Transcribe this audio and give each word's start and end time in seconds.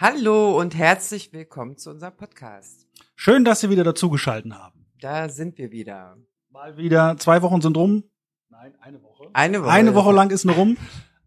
Hallo 0.00 0.58
und 0.58 0.74
herzlich 0.74 1.34
willkommen 1.34 1.76
zu 1.76 1.90
unserem 1.90 2.16
Podcast. 2.16 2.86
Schön, 3.14 3.44
dass 3.44 3.60
Sie 3.60 3.68
wieder 3.68 3.84
dazugeschalten 3.84 4.58
haben. 4.58 4.86
Da 5.00 5.28
sind 5.28 5.58
wir 5.58 5.70
wieder. 5.70 6.16
Mal 6.48 6.78
wieder, 6.78 7.18
zwei 7.18 7.42
Wochen 7.42 7.60
sind 7.60 7.76
rum. 7.76 8.04
Nein, 8.48 8.74
eine 8.80 9.02
Woche. 9.02 9.28
Eine 9.34 9.60
Woche. 9.62 9.70
Eine 9.70 9.94
Woche 9.94 10.12
lang 10.12 10.30
ist 10.30 10.46
nur 10.46 10.54
rum. 10.54 10.78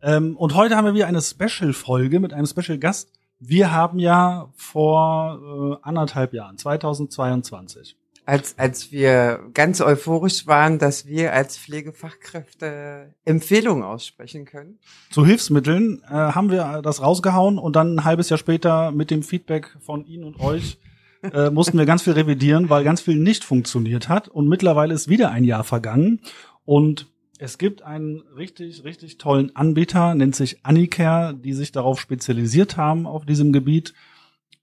Ähm, 0.01 0.36
und 0.36 0.56
heute 0.56 0.76
haben 0.76 0.86
wir 0.86 0.96
wieder 0.96 1.06
eine 1.06 1.22
Special-Folge 1.22 2.20
mit 2.20 2.33
einem 2.33 2.47
Special-Gast. 2.47 3.12
Wir 3.38 3.72
haben 3.72 3.99
ja 3.99 4.51
vor 4.56 5.79
äh, 5.84 5.88
anderthalb 5.88 6.34
Jahren, 6.34 6.58
2022, 6.58 7.96
Als, 8.26 8.57
als 8.57 8.92
wir 8.92 9.39
ganz 9.53 9.81
euphorisch 9.81 10.47
waren, 10.47 10.79
dass 10.79 11.05
wir 11.05 11.33
als 11.33 11.57
Pflegefachkräfte 11.57 13.13
Empfehlungen 13.24 13.83
aussprechen 13.83 14.46
können. 14.46 14.79
zu 15.12 15.25
Hilfsmitteln 15.25 16.02
äh, 16.07 16.13
haben 16.13 16.49
wir 16.49 16.81
das 16.81 17.02
rausgehauen 17.02 17.59
und 17.59 17.75
dann 17.75 17.95
ein 17.95 18.03
halbes 18.03 18.30
Jahr 18.30 18.39
später 18.39 18.91
mit 18.91 19.11
dem 19.11 19.21
Feedback 19.21 19.77
von 19.80 20.05
Ihnen 20.05 20.23
und 20.23 20.39
euch 20.39 20.80
äh, 21.21 21.49
mussten 21.52 21.77
wir 21.77 21.85
ganz 21.85 22.02
viel 22.02 22.13
revidieren, 22.13 22.69
weil 22.69 22.83
ganz 22.83 23.02
viel 23.02 23.17
nicht 23.17 23.43
funktioniert 23.43 24.09
hat. 24.09 24.27
Und 24.27 24.47
mittlerweile 24.47 24.94
ist 24.94 25.07
wieder 25.07 25.30
ein 25.30 25.44
Jahr 25.44 25.63
vergangen 25.63 26.21
und 26.66 27.07
es 27.38 27.57
gibt 27.57 27.81
einen 27.81 28.21
richtig, 28.35 28.83
richtig 28.83 29.17
tollen 29.17 29.55
Anbieter, 29.55 30.16
nennt 30.16 30.35
sich 30.35 30.66
Anicare, 30.66 31.35
die 31.35 31.53
sich 31.53 31.71
darauf 31.71 31.99
spezialisiert 31.99 32.77
haben, 32.77 33.05
auf 33.05 33.25
diesem 33.25 33.52
Gebiet, 33.52 33.94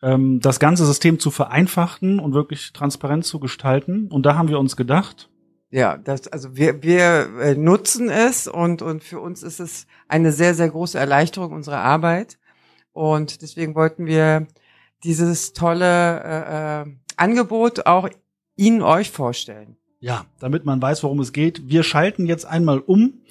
ähm, 0.02 0.40
das 0.40 0.60
ganze 0.60 0.84
System 0.84 1.18
zu 1.18 1.30
vereinfachen 1.30 2.18
und 2.18 2.34
wirklich 2.34 2.72
transparent 2.72 3.24
zu 3.24 3.38
gestalten. 3.38 4.08
Und 4.08 4.26
da 4.26 4.36
haben 4.36 4.48
wir 4.48 4.58
uns 4.58 4.76
gedacht, 4.76 5.30
Ja, 5.70 5.96
das, 5.96 6.28
also 6.28 6.54
wir, 6.56 6.82
wir 6.82 7.30
äh, 7.40 7.54
nutzen 7.54 8.10
es 8.10 8.46
und, 8.46 8.82
und 8.82 9.02
für 9.02 9.20
uns 9.20 9.42
ist 9.42 9.60
es 9.60 9.86
eine 10.08 10.32
sehr, 10.32 10.54
sehr 10.54 10.68
große 10.68 10.98
Erleichterung 10.98 11.52
unserer 11.52 11.78
Arbeit. 11.78 12.38
Und 12.92 13.40
deswegen 13.40 13.74
wollten 13.74 14.04
wir 14.04 14.46
dieses 15.02 15.54
tolle 15.54 16.22
äh, 16.22 16.82
äh, 16.82 16.86
Angebot 17.16 17.86
auch 17.86 18.08
Ihnen 18.56 18.82
euch 18.82 19.10
vorstellen. 19.10 19.76
Ja, 19.98 20.26
damit 20.40 20.64
man 20.64 20.82
weiß, 20.82 21.02
worum 21.04 21.20
es 21.20 21.32
geht. 21.32 21.68
Wir 21.68 21.84
schalten 21.84 22.26
jetzt 22.26 22.44
einmal 22.44 22.80
um 22.80 23.22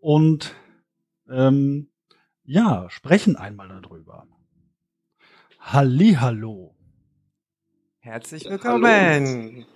und 0.00 0.54
ähm, 1.30 1.90
ja, 2.44 2.88
sprechen 2.88 3.36
einmal 3.36 3.68
darüber. 3.68 4.26
Hallihallo. 5.70 6.74
Herzlich 7.98 8.48
willkommen. 8.48 9.66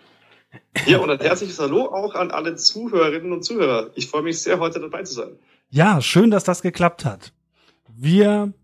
Ja, 0.87 0.99
und 1.01 1.11
ein 1.11 1.21
herzliches 1.21 1.61
Hallo 1.61 1.85
auch 1.85 2.15
an 2.15 2.31
alle 2.31 2.57
Zuhörerinnen 2.57 3.31
und 3.31 3.45
Zuhörer. 3.45 3.91
Ich 3.95 4.09
freue 4.09 4.23
mich 4.23 4.41
sehr, 4.41 4.59
heute 4.59 4.81
dabei 4.81 5.03
zu 5.03 5.13
sein. 5.13 5.39
Ja, 5.69 6.01
schön, 6.01 6.31
dass 6.31 6.45
das 6.45 6.63
geklappt 6.63 7.05
hat. 7.05 7.35
Wir 7.95 8.55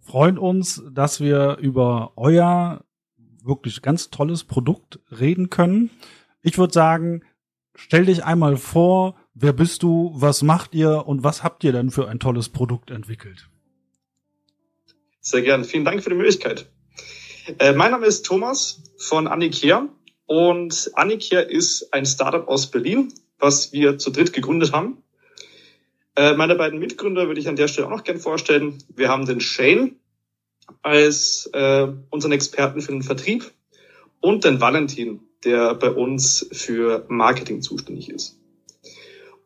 freuen 0.00 0.38
uns, 0.38 0.82
dass 0.90 1.20
wir 1.20 1.58
über 1.58 2.12
euer 2.16 2.82
wirklich 3.42 3.82
ganz 3.82 4.08
tolles 4.08 4.44
Produkt 4.44 4.98
reden 5.10 5.50
können. 5.50 5.90
Ich 6.40 6.56
würde 6.56 6.72
sagen, 6.72 7.22
stell 7.74 8.06
dich 8.06 8.24
einmal 8.24 8.56
vor, 8.56 9.16
wer 9.34 9.52
bist 9.52 9.82
du, 9.82 10.12
was 10.14 10.42
macht 10.42 10.74
ihr 10.74 11.06
und 11.06 11.22
was 11.22 11.42
habt 11.42 11.64
ihr 11.64 11.72
denn 11.72 11.90
für 11.90 12.08
ein 12.08 12.18
tolles 12.18 12.48
Produkt 12.48 12.90
entwickelt? 12.90 13.50
Sehr 15.24 15.42
gern. 15.42 15.64
Vielen 15.64 15.84
Dank 15.84 16.02
für 16.02 16.10
die 16.10 16.16
Möglichkeit. 16.16 16.66
Äh, 17.60 17.74
mein 17.74 17.92
Name 17.92 18.06
ist 18.06 18.26
Thomas 18.26 18.82
von 18.98 19.28
Anicare 19.28 19.88
und 20.26 20.90
Anicare 20.94 21.42
ist 21.42 21.94
ein 21.94 22.06
Startup 22.06 22.48
aus 22.48 22.72
Berlin, 22.72 23.14
was 23.38 23.72
wir 23.72 23.98
zu 23.98 24.10
dritt 24.10 24.32
gegründet 24.32 24.72
haben. 24.72 25.00
Äh, 26.16 26.34
meine 26.34 26.56
beiden 26.56 26.80
Mitgründer 26.80 27.28
würde 27.28 27.40
ich 27.40 27.46
an 27.46 27.54
der 27.54 27.68
Stelle 27.68 27.86
auch 27.86 27.92
noch 27.92 28.02
gern 28.02 28.18
vorstellen. 28.18 28.82
Wir 28.88 29.10
haben 29.10 29.24
den 29.24 29.40
Shane 29.40 29.94
als 30.82 31.48
äh, 31.52 31.86
unseren 32.10 32.32
Experten 32.32 32.80
für 32.80 32.90
den 32.90 33.04
Vertrieb 33.04 33.52
und 34.20 34.42
den 34.42 34.60
Valentin, 34.60 35.20
der 35.44 35.76
bei 35.76 35.90
uns 35.92 36.48
für 36.50 37.06
Marketing 37.08 37.62
zuständig 37.62 38.08
ist. 38.08 38.40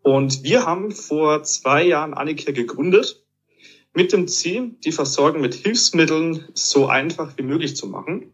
Und 0.00 0.42
wir 0.42 0.64
haben 0.64 0.90
vor 0.92 1.42
zwei 1.42 1.84
Jahren 1.84 2.14
Anicare 2.14 2.54
gegründet 2.54 3.25
mit 3.96 4.12
dem 4.12 4.28
Ziel, 4.28 4.76
die 4.84 4.92
Versorgung 4.92 5.40
mit 5.40 5.54
Hilfsmitteln 5.54 6.44
so 6.52 6.86
einfach 6.86 7.32
wie 7.38 7.42
möglich 7.42 7.76
zu 7.76 7.86
machen. 7.86 8.30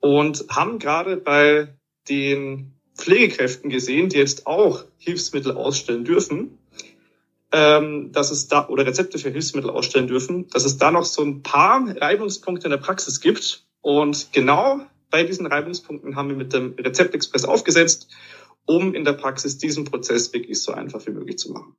Und 0.00 0.44
haben 0.48 0.80
gerade 0.80 1.16
bei 1.16 1.76
den 2.08 2.72
Pflegekräften 2.96 3.70
gesehen, 3.70 4.08
die 4.08 4.18
jetzt 4.18 4.48
auch 4.48 4.84
Hilfsmittel 4.98 5.52
ausstellen 5.52 6.04
dürfen, 6.04 6.58
ähm, 7.52 8.10
dass 8.10 8.32
es 8.32 8.48
da 8.48 8.68
oder 8.68 8.84
Rezepte 8.84 9.20
für 9.20 9.30
Hilfsmittel 9.30 9.70
ausstellen 9.70 10.08
dürfen, 10.08 10.48
dass 10.48 10.64
es 10.64 10.78
da 10.78 10.90
noch 10.90 11.04
so 11.04 11.22
ein 11.22 11.42
paar 11.42 11.86
Reibungspunkte 12.00 12.66
in 12.66 12.72
der 12.72 12.78
Praxis 12.78 13.20
gibt. 13.20 13.64
Und 13.82 14.32
genau 14.32 14.80
bei 15.10 15.22
diesen 15.22 15.46
Reibungspunkten 15.46 16.16
haben 16.16 16.28
wir 16.28 16.36
mit 16.36 16.52
dem 16.52 16.74
Rezeptexpress 16.74 17.44
aufgesetzt, 17.44 18.08
um 18.64 18.94
in 18.94 19.04
der 19.04 19.12
Praxis 19.12 19.58
diesen 19.58 19.84
Prozess 19.84 20.32
wirklich 20.32 20.60
so 20.60 20.72
einfach 20.72 21.06
wie 21.06 21.12
möglich 21.12 21.38
zu 21.38 21.52
machen. 21.52 21.76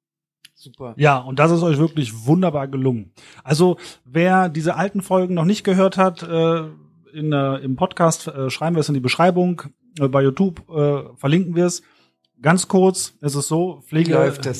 Super. 0.59 0.95
Ja, 0.97 1.19
und 1.19 1.37
das 1.37 1.51
ist 1.51 1.61
euch 1.61 1.77
wirklich 1.77 2.25
wunderbar 2.25 2.67
gelungen. 2.67 3.11
Also, 3.43 3.77
wer 4.05 4.49
diese 4.49 4.75
alten 4.75 5.03
Folgen 5.03 5.35
noch 5.35 5.45
nicht 5.45 5.63
gehört 5.63 5.97
hat, 5.97 6.23
äh, 6.23 6.63
in, 7.13 7.31
äh, 7.31 7.57
im 7.57 7.75
Podcast 7.75 8.27
äh, 8.27 8.49
schreiben 8.49 8.75
wir 8.75 8.79
es 8.79 8.89
in 8.89 8.95
die 8.95 8.99
Beschreibung. 8.99 9.61
Äh, 9.99 10.07
bei 10.07 10.23
YouTube 10.23 10.67
äh, 10.67 11.15
verlinken 11.15 11.55
wir 11.55 11.67
es. 11.67 11.83
Ganz 12.41 12.67
kurz, 12.67 13.13
es 13.21 13.35
ist 13.35 13.47
so, 13.47 13.83
Pflege. 13.85 14.13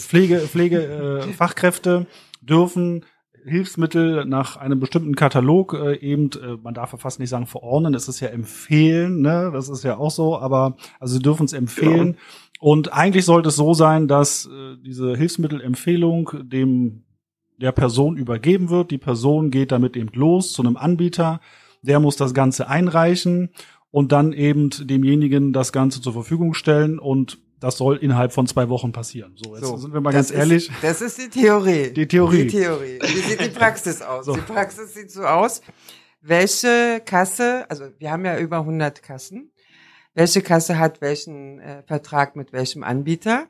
Pflege, 0.06 0.40
Pflege, 0.42 1.24
äh, 1.28 1.34
Fachkräfte 1.34 2.06
dürfen 2.42 3.04
Hilfsmittel 3.48 4.26
nach 4.26 4.58
einem 4.58 4.80
bestimmten 4.80 5.16
Katalog 5.16 5.74
äh, 5.74 5.96
eben, 6.00 6.30
äh, 6.32 6.58
man 6.62 6.74
darf 6.74 6.92
ja 6.92 6.98
fast 6.98 7.20
nicht 7.20 7.30
sagen 7.30 7.48
verordnen, 7.48 7.94
es 7.94 8.08
ist 8.08 8.20
ja 8.20 8.28
empfehlen, 8.28 9.22
ne? 9.22 9.52
das 9.54 9.70
ist 9.70 9.84
ja 9.84 9.98
auch 9.98 10.12
so, 10.12 10.38
aber 10.38 10.76
also 11.00 11.16
sie 11.16 11.22
dürfen 11.22 11.46
es 11.46 11.54
empfehlen. 11.54 12.18
Und 12.60 12.94
eigentlich 12.94 13.26
sollte 13.26 13.50
es 13.50 13.56
so 13.56 13.74
sein, 13.74 14.08
dass 14.08 14.46
äh, 14.46 14.78
diese 14.84 15.16
Hilfsmittelempfehlung 15.16 16.32
dem 16.44 17.04
der 17.60 17.72
Person 17.72 18.18
übergeben 18.18 18.70
wird. 18.70 18.92
Die 18.92 18.98
Person 18.98 19.52
geht 19.52 19.72
damit 19.72 19.98
eben 19.98 20.12
los 20.14 20.54
zu 20.54 20.62
einem 20.62 20.78
Anbieter, 20.78 21.42
der 21.82 22.00
muss 22.00 22.16
das 22.16 22.34
Ganze 22.34 22.68
einreichen 22.68 23.50
und 23.92 24.12
dann 24.12 24.34
eben 24.34 24.70
demjenigen 24.70 25.54
das 25.54 25.72
Ganze 25.72 26.02
zur 26.02 26.14
Verfügung 26.14 26.54
stellen 26.54 27.00
und 27.00 27.40
das 27.60 27.78
soll 27.78 27.98
innerhalb 27.98 28.34
von 28.34 28.46
zwei 28.46 28.70
Wochen 28.70 28.92
passieren. 28.92 29.36
So, 29.36 29.56
jetzt 29.56 29.66
So, 29.66 29.78
sind 29.78 29.92
wir 29.92 30.02
mal 30.02 30.14
ganz 30.14 30.30
ehrlich. 30.30 30.70
Ist, 30.70 30.84
das 30.84 31.02
ist 31.02 31.18
die 31.18 31.30
Theorie. 31.30 31.92
Die 31.92 32.08
Theorie. 32.08 32.44
Die 32.44 32.60
Theorie. 32.60 33.00
Wie 33.02 33.22
sieht 33.22 33.42
die 33.42 33.50
Praxis 33.50 34.04
aus? 34.04 34.26
So. 34.26 34.36
Die 34.36 34.42
Praxis 34.42 34.94
sieht 34.94 35.10
so 35.10 35.24
aus. 35.24 35.62
Welche 36.22 37.02
Kasse, 37.04 37.66
also 37.70 37.86
wir 37.98 38.12
haben 38.12 38.26
ja 38.26 38.38
über 38.38 38.58
100 38.60 39.02
Kassen. 39.02 39.52
Welche 40.18 40.42
Kasse 40.42 40.80
hat 40.80 41.00
welchen 41.00 41.60
äh, 41.60 41.84
Vertrag 41.84 42.36
mit 42.36 42.52
welchem 42.52 42.84
Anbieter? 42.84 43.46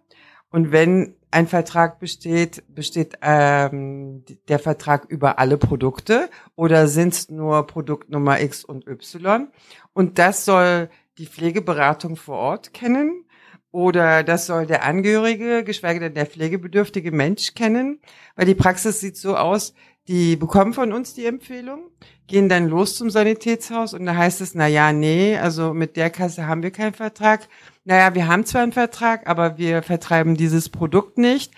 Und 0.50 0.73
wenn 0.73 1.16
ein 1.31 1.47
Vertrag 1.47 1.97
besteht, 1.97 2.61
besteht 2.67 3.19
ähm, 3.22 4.25
der 4.50 4.59
Vertrag 4.59 5.05
über 5.05 5.39
alle 5.39 5.57
Produkte 5.57 6.29
oder 6.57 6.89
sind 6.89 7.13
es 7.13 7.29
nur 7.29 7.66
Produktnummer 7.67 8.41
X 8.41 8.66
und 8.66 8.85
Y? 8.85 9.47
Und 9.94 10.19
das 10.19 10.44
soll 10.44 10.89
die 11.17 11.28
Pflegeberatung 11.28 12.17
vor 12.17 12.38
Ort 12.38 12.73
kennen 12.73 13.23
oder 13.72 14.23
das 14.23 14.45
soll 14.45 14.66
der 14.66 14.84
Angehörige, 14.84 15.63
geschweige 15.63 16.01
denn 16.01 16.16
der 16.16 16.25
pflegebedürftige 16.25 17.13
Mensch 17.13 17.53
kennen, 17.53 18.01
weil 18.35 18.45
die 18.45 18.55
Praxis 18.55 18.99
sieht 18.99 19.16
so 19.16 19.38
aus, 19.38 19.73
die 20.07 20.35
bekommen 20.35 20.73
von 20.73 20.94
uns 20.94 21.13
die 21.13 21.25
Empfehlung, 21.25 21.90
gehen 22.28 22.50
dann 22.50 22.68
los 22.68 22.95
zum 22.95 23.09
Sanitätshaus 23.09 23.94
und 23.94 24.06
da 24.06 24.16
heißt 24.16 24.41
es, 24.41 24.56
na 24.56 24.68
ja, 24.68 24.91
nee, 24.94 25.38
also 25.38 25.73
mit 25.73 25.95
der 25.95 26.09
Kasse 26.09 26.47
haben 26.47 26.63
wir 26.63 26.72
keinen 26.72 26.94
Vertrag. 26.94 27.47
Naja, 27.85 28.13
wir 28.16 28.28
haben 28.28 28.46
zwar 28.46 28.63
einen 28.63 28.73
Vertrag, 28.73 29.28
aber 29.28 29.57
wir 29.57 29.81
vertreiben 29.81 30.35
dieses 30.35 30.69
Produkt 30.69 31.17
nicht. 31.17 31.53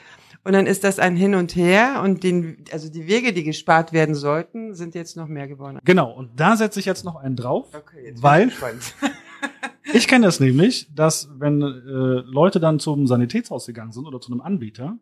Und 0.46 0.54
dann 0.54 0.68
ist 0.68 0.84
das 0.84 1.00
ein 1.00 1.16
Hin 1.16 1.36
und 1.36 1.56
Her 1.56 2.02
und 2.04 2.24
den, 2.24 2.64
also 2.72 2.90
die 2.90 3.08
Wege, 3.08 3.34
die 3.34 3.44
gespart 3.44 3.92
werden 3.94 4.16
sollten, 4.16 4.74
sind 4.74 4.96
jetzt 4.96 5.18
noch 5.18 5.28
mehr 5.28 5.48
geworden. 5.48 5.80
Genau, 5.84 6.12
und 6.12 6.40
da 6.40 6.56
setze 6.56 6.80
ich 6.80 6.86
jetzt 6.86 7.04
noch 7.04 7.18
einen 7.18 7.36
drauf. 7.36 7.68
Okay, 7.74 8.14
Weil- 8.20 8.48
ich. 8.48 8.56
Ich 9.92 10.08
kenne 10.08 10.26
das 10.26 10.40
nämlich, 10.40 10.88
dass 10.94 11.30
wenn 11.40 11.62
äh, 11.62 11.66
Leute 11.66 12.60
dann 12.60 12.80
zum 12.80 13.08
Sanitätshaus 13.08 13.66
gegangen 13.66 13.92
sind 13.92 14.06
oder 14.06 14.22
zu 14.22 14.32
einem 14.32 14.42
Anbieter, 14.42 14.98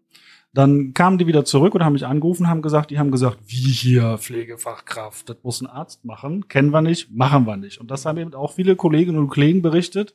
dann 0.54 0.94
kamen 0.94 1.18
die 1.18 1.28
wieder 1.28 1.46
zurück 1.46 1.76
und 1.76 1.84
haben 1.84 1.94
mich 1.94 2.06
angerufen, 2.06 2.48
haben 2.48 2.62
gesagt, 2.62 2.90
die 2.90 3.00
haben 3.00 3.12
gesagt, 3.12 3.40
wie 3.48 3.72
hier 3.72 4.18
Pflegefachkraft, 4.18 5.30
das 5.30 5.38
muss 5.44 5.62
ein 5.62 5.68
Arzt 5.68 6.06
machen, 6.06 6.48
kennen 6.48 6.72
wir 6.72 6.82
nicht, 6.82 7.12
machen 7.12 7.46
wir 7.46 7.58
nicht. 7.58 7.80
Und 7.80 7.92
das 7.92 8.06
haben 8.06 8.18
eben 8.18 8.34
auch 8.34 8.54
viele 8.54 8.76
Kolleginnen 8.76 9.20
und 9.20 9.30
Kollegen 9.30 9.62
berichtet. 9.62 10.14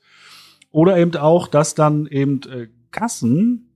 Oder 0.71 0.97
eben 0.97 1.15
auch, 1.17 1.49
dass 1.49 1.75
dann 1.75 2.07
eben 2.07 2.41
äh, 2.51 2.69
Kassen 2.91 3.72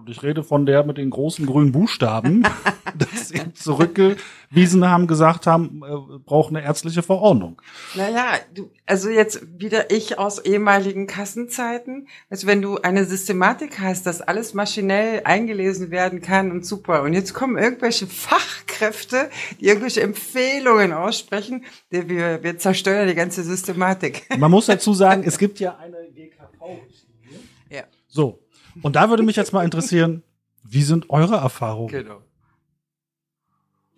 Und 0.00 0.08
ich 0.08 0.22
rede 0.22 0.42
von 0.42 0.64
der 0.64 0.82
mit 0.82 0.96
den 0.96 1.10
großen 1.10 1.44
grünen 1.44 1.72
Buchstaben, 1.72 2.42
dass 2.96 3.28
sie 3.28 3.52
zurückgewiesen 3.52 4.88
haben, 4.88 5.06
gesagt 5.06 5.46
haben, 5.46 5.82
äh, 5.84 6.18
braucht 6.24 6.48
eine 6.48 6.64
ärztliche 6.64 7.02
Verordnung. 7.02 7.60
Naja, 7.94 8.38
du, 8.54 8.70
also 8.86 9.10
jetzt 9.10 9.60
wieder 9.60 9.90
ich 9.90 10.18
aus 10.18 10.38
ehemaligen 10.38 11.06
Kassenzeiten. 11.06 12.08
Also 12.30 12.46
wenn 12.46 12.62
du 12.62 12.78
eine 12.78 13.04
Systematik 13.04 13.78
hast, 13.78 14.06
dass 14.06 14.22
alles 14.22 14.54
maschinell 14.54 15.20
eingelesen 15.24 15.90
werden 15.90 16.22
kann 16.22 16.50
und 16.50 16.64
super. 16.64 17.02
Und 17.02 17.12
jetzt 17.12 17.34
kommen 17.34 17.58
irgendwelche 17.58 18.06
Fachkräfte, 18.06 19.28
die 19.60 19.66
irgendwelche 19.66 20.00
Empfehlungen 20.00 20.94
aussprechen, 20.94 21.66
die 21.92 22.08
wir, 22.08 22.42
wir 22.42 22.56
zerstören 22.56 23.06
die 23.06 23.14
ganze 23.14 23.42
Systematik. 23.42 24.26
Man 24.38 24.50
muss 24.50 24.64
dazu 24.64 24.94
sagen, 24.94 25.24
es 25.26 25.36
gibt 25.36 25.60
ja 25.60 25.76
eine 25.76 25.98
GKV-Richtlinie. 26.14 27.40
Ja. 27.68 27.82
So, 28.08 28.40
und 28.82 28.96
da 28.96 29.10
würde 29.10 29.22
mich 29.22 29.36
jetzt 29.36 29.52
mal 29.52 29.64
interessieren, 29.64 30.22
wie 30.62 30.82
sind 30.82 31.10
eure 31.10 31.36
Erfahrungen? 31.36 31.88
Genau. 31.88 32.22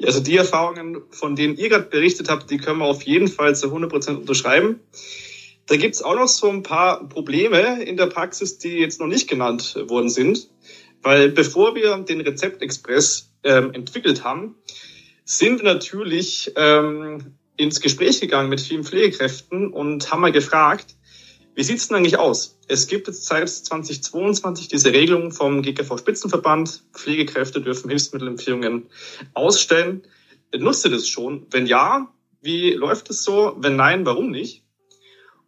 Also 0.03 0.21
die 0.21 0.37
Erfahrungen, 0.37 1.03
von 1.11 1.37
denen 1.37 1.57
ihr 1.57 1.69
gerade 1.69 1.85
berichtet 1.85 2.29
habt, 2.29 2.51
die 2.51 2.59
können 2.59 2.79
wir 2.79 2.87
auf 2.87 3.03
jeden 3.03 3.29
Fall 3.29 3.55
zu 3.55 3.69
100% 3.69 4.17
unterschreiben. 4.17 4.81
Da 5.67 5.77
gibt's 5.77 6.03
auch 6.03 6.17
noch 6.17 6.29
so 6.29 6.49
ein 6.49 6.63
paar 6.63 7.09
Probleme 7.09 7.83
in 7.85 7.97
der 7.97 8.07
Praxis, 8.07 8.59
die 8.59 8.79
jetzt 8.79 9.01
noch 9.01 9.07
nicht 9.07 9.29
genannt 9.29 9.77
worden 9.87 10.11
sind. 10.11 10.49
Weil 11.03 11.31
bevor 11.31 11.75
wir 11.75 11.97
den 11.99 12.21
Rezeptexpress 12.21 13.31
ähm, 13.45 13.73
entwickelt 13.73 14.25
haben, 14.25 14.57
sind 15.25 15.63
wir 15.63 15.73
natürlich 15.73 16.53
ähm, 16.57 17.35
ins 17.57 17.81
Gespräch 17.81 18.21
gegangen 18.21 18.49
mit 18.49 18.61
vielen 18.61 18.85
Pflegekräften 18.85 19.73
und 19.73 20.11
haben 20.11 20.21
mal 20.21 20.33
gefragt, 20.33 20.97
wie 21.55 21.63
sieht's 21.63 21.89
denn 21.89 21.99
eigentlich 21.99 22.19
aus? 22.19 22.59
Es 22.69 22.87
gibt 22.87 23.09
jetzt 23.09 23.27
seit 23.27 23.49
2022 23.49 24.69
diese 24.69 24.93
Regelung 24.93 25.33
vom 25.33 25.63
GKV 25.63 25.99
Spitzenverband. 25.99 26.83
Pflegekräfte 26.93 27.61
dürfen 27.61 27.91
Hilfsmittelempfehlungen 27.91 28.87
ausstellen. 29.35 30.03
Nutzt 30.57 30.85
ihr 30.85 30.91
das 30.91 31.09
schon? 31.09 31.47
Wenn 31.51 31.67
ja, 31.67 32.13
wie 32.41 32.73
läuft 32.73 33.11
es 33.11 33.23
so? 33.23 33.57
Wenn 33.59 33.77
nein, 33.77 34.07
warum 34.07 34.31
nicht? 34.31 34.63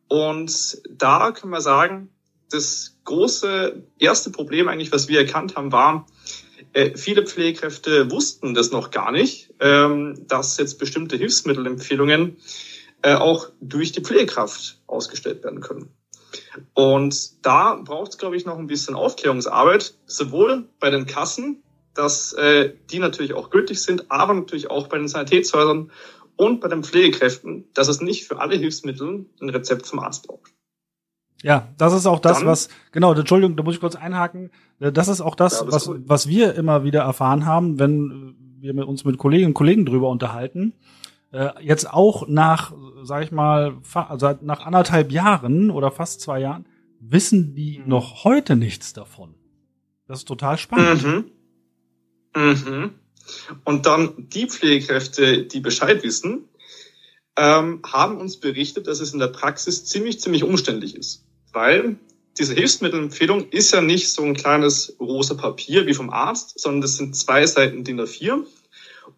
Und 0.09 0.83
da 0.91 1.33
können 1.33 1.53
wir 1.53 1.61
sagen, 1.61 2.11
das 2.51 2.97
große 3.05 3.83
erste 3.99 4.31
Problem 4.31 4.69
eigentlich, 4.69 4.93
was 4.93 5.09
wir 5.09 5.19
erkannt 5.21 5.57
haben, 5.57 5.73
war, 5.73 6.07
äh, 6.73 6.97
viele 6.97 7.25
Pflegekräfte 7.25 8.11
wussten 8.11 8.53
das 8.53 8.71
noch 8.71 8.91
gar 8.91 9.13
nicht, 9.13 9.55
ähm, 9.61 10.27
dass 10.29 10.59
jetzt 10.59 10.79
bestimmte 10.79 11.17
Hilfsmittelempfehlungen 11.17 12.37
äh, 13.05 13.17
auch 13.17 13.51
durch 13.61 13.93
die 13.93 14.01
Pflegekraft 14.01 14.81
ausgestellt 14.87 15.45
werden 15.45 15.61
können. 15.61 15.91
Und 16.73 17.45
da 17.45 17.75
braucht 17.75 18.13
es, 18.13 18.19
glaube 18.19 18.35
ich, 18.35 18.47
noch 18.47 18.59
ein 18.59 18.67
bisschen 18.67 18.95
Aufklärungsarbeit, 18.95 19.95
sowohl 20.07 20.69
bei 20.81 20.89
den 20.89 21.05
Kassen, 21.05 21.63
dass 21.93 22.33
äh, 22.33 22.73
die 22.91 22.99
natürlich 22.99 23.35
auch 23.35 23.51
gültig 23.51 23.83
sind, 23.83 24.11
aber 24.11 24.33
natürlich 24.33 24.71
auch 24.71 24.89
bei 24.89 24.97
den 24.97 25.09
Sanitätshäusern 25.09 25.91
und 26.37 26.61
bei 26.63 26.69
den 26.69 26.83
Pflegekräften, 26.83 27.67
dass 27.75 27.89
es 27.89 28.01
nicht 28.01 28.27
für 28.27 28.41
alle 28.41 28.57
Hilfsmittel 28.57 29.27
ein 29.39 29.51
Rezept 29.51 29.87
vom 29.87 29.99
Arzt 29.99 30.27
braucht. 30.27 30.55
Ja, 31.43 31.69
das 31.77 31.93
ist 31.93 32.07
auch 32.07 32.21
das, 32.21 32.39
Dann, 32.39 32.47
was, 32.47 32.71
genau, 32.91 33.13
Entschuldigung, 33.13 33.55
da 33.55 33.63
muss 33.63 33.75
ich 33.75 33.81
kurz 33.81 33.97
einhaken. 33.97 34.51
Äh, 34.81 34.93
das 34.93 35.09
ist 35.09 35.21
auch 35.21 35.35
das, 35.35 35.61
ja, 35.61 35.71
was, 35.71 35.91
was 35.93 36.27
wir 36.27 36.55
immer 36.55 36.85
wieder 36.85 37.03
erfahren 37.03 37.45
haben, 37.45 37.79
wenn 37.79 38.35
wir 38.61 38.73
mit 38.73 38.87
uns 38.87 39.05
mit 39.05 39.19
Kolleginnen 39.19 39.51
und 39.51 39.55
Kollegen 39.55 39.85
drüber 39.85 40.09
unterhalten 40.09 40.73
äh, 41.35 41.51
jetzt 41.61 41.91
auch 41.91 42.29
nach, 42.29 42.73
sag 43.03 43.25
ich 43.25 43.33
mal, 43.33 43.79
also 43.93 44.39
nach 44.43 44.65
anderthalb 44.65 45.11
Jahren 45.11 45.71
oder 45.71 45.91
fast 45.91 46.21
zwei 46.21 46.39
Jahren, 46.39 46.65
wissen 47.01 47.55
die 47.55 47.81
mhm. 47.81 47.89
noch 47.89 48.23
heute 48.25 48.55
nichts 48.55 48.93
davon. 48.93 49.35
Das 50.07 50.21
ist 50.21 50.29
total 50.29 50.59
spannend. 50.59 51.03
Mhm. 51.03 51.25
Mhm. 52.37 52.91
Und 53.65 53.87
dann 53.87 54.29
die 54.29 54.47
Pflegekräfte, 54.47 55.45
die 55.45 55.61
Bescheid 55.61 56.05
wissen, 56.05 56.49
ähm, 57.37 57.83
haben 57.85 58.19
uns 58.19 58.39
berichtet, 58.39 58.87
dass 58.87 59.01
es 59.01 59.13
in 59.13 59.19
der 59.19 59.29
Praxis 59.29 59.85
ziemlich, 59.85 60.21
ziemlich 60.21 60.45
umständlich 60.45 60.95
ist. 60.95 61.25
Weil 61.53 61.97
diese 62.39 62.55
Hilfsmittelempfehlung 62.55 63.49
ist 63.51 63.73
ja 63.73 63.81
nicht 63.81 64.13
so 64.13 64.23
ein 64.23 64.35
kleines 64.35 64.97
rosa 65.01 65.35
Papier 65.35 65.87
wie 65.87 65.95
vom 65.95 66.11
Arzt, 66.11 66.61
sondern 66.61 66.83
das 66.83 66.97
sind 66.97 67.17
zwei 67.17 67.45
Seiten 67.47 67.83
DIN 67.83 68.01
A4 68.01 68.45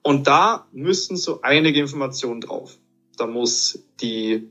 und 0.03 0.27
da 0.27 0.67
müssen 0.73 1.17
so 1.17 1.41
einige 1.43 1.81
Informationen 1.81 2.41
drauf. 2.41 2.79
Da 3.17 3.27
muss 3.27 3.79
die 4.01 4.51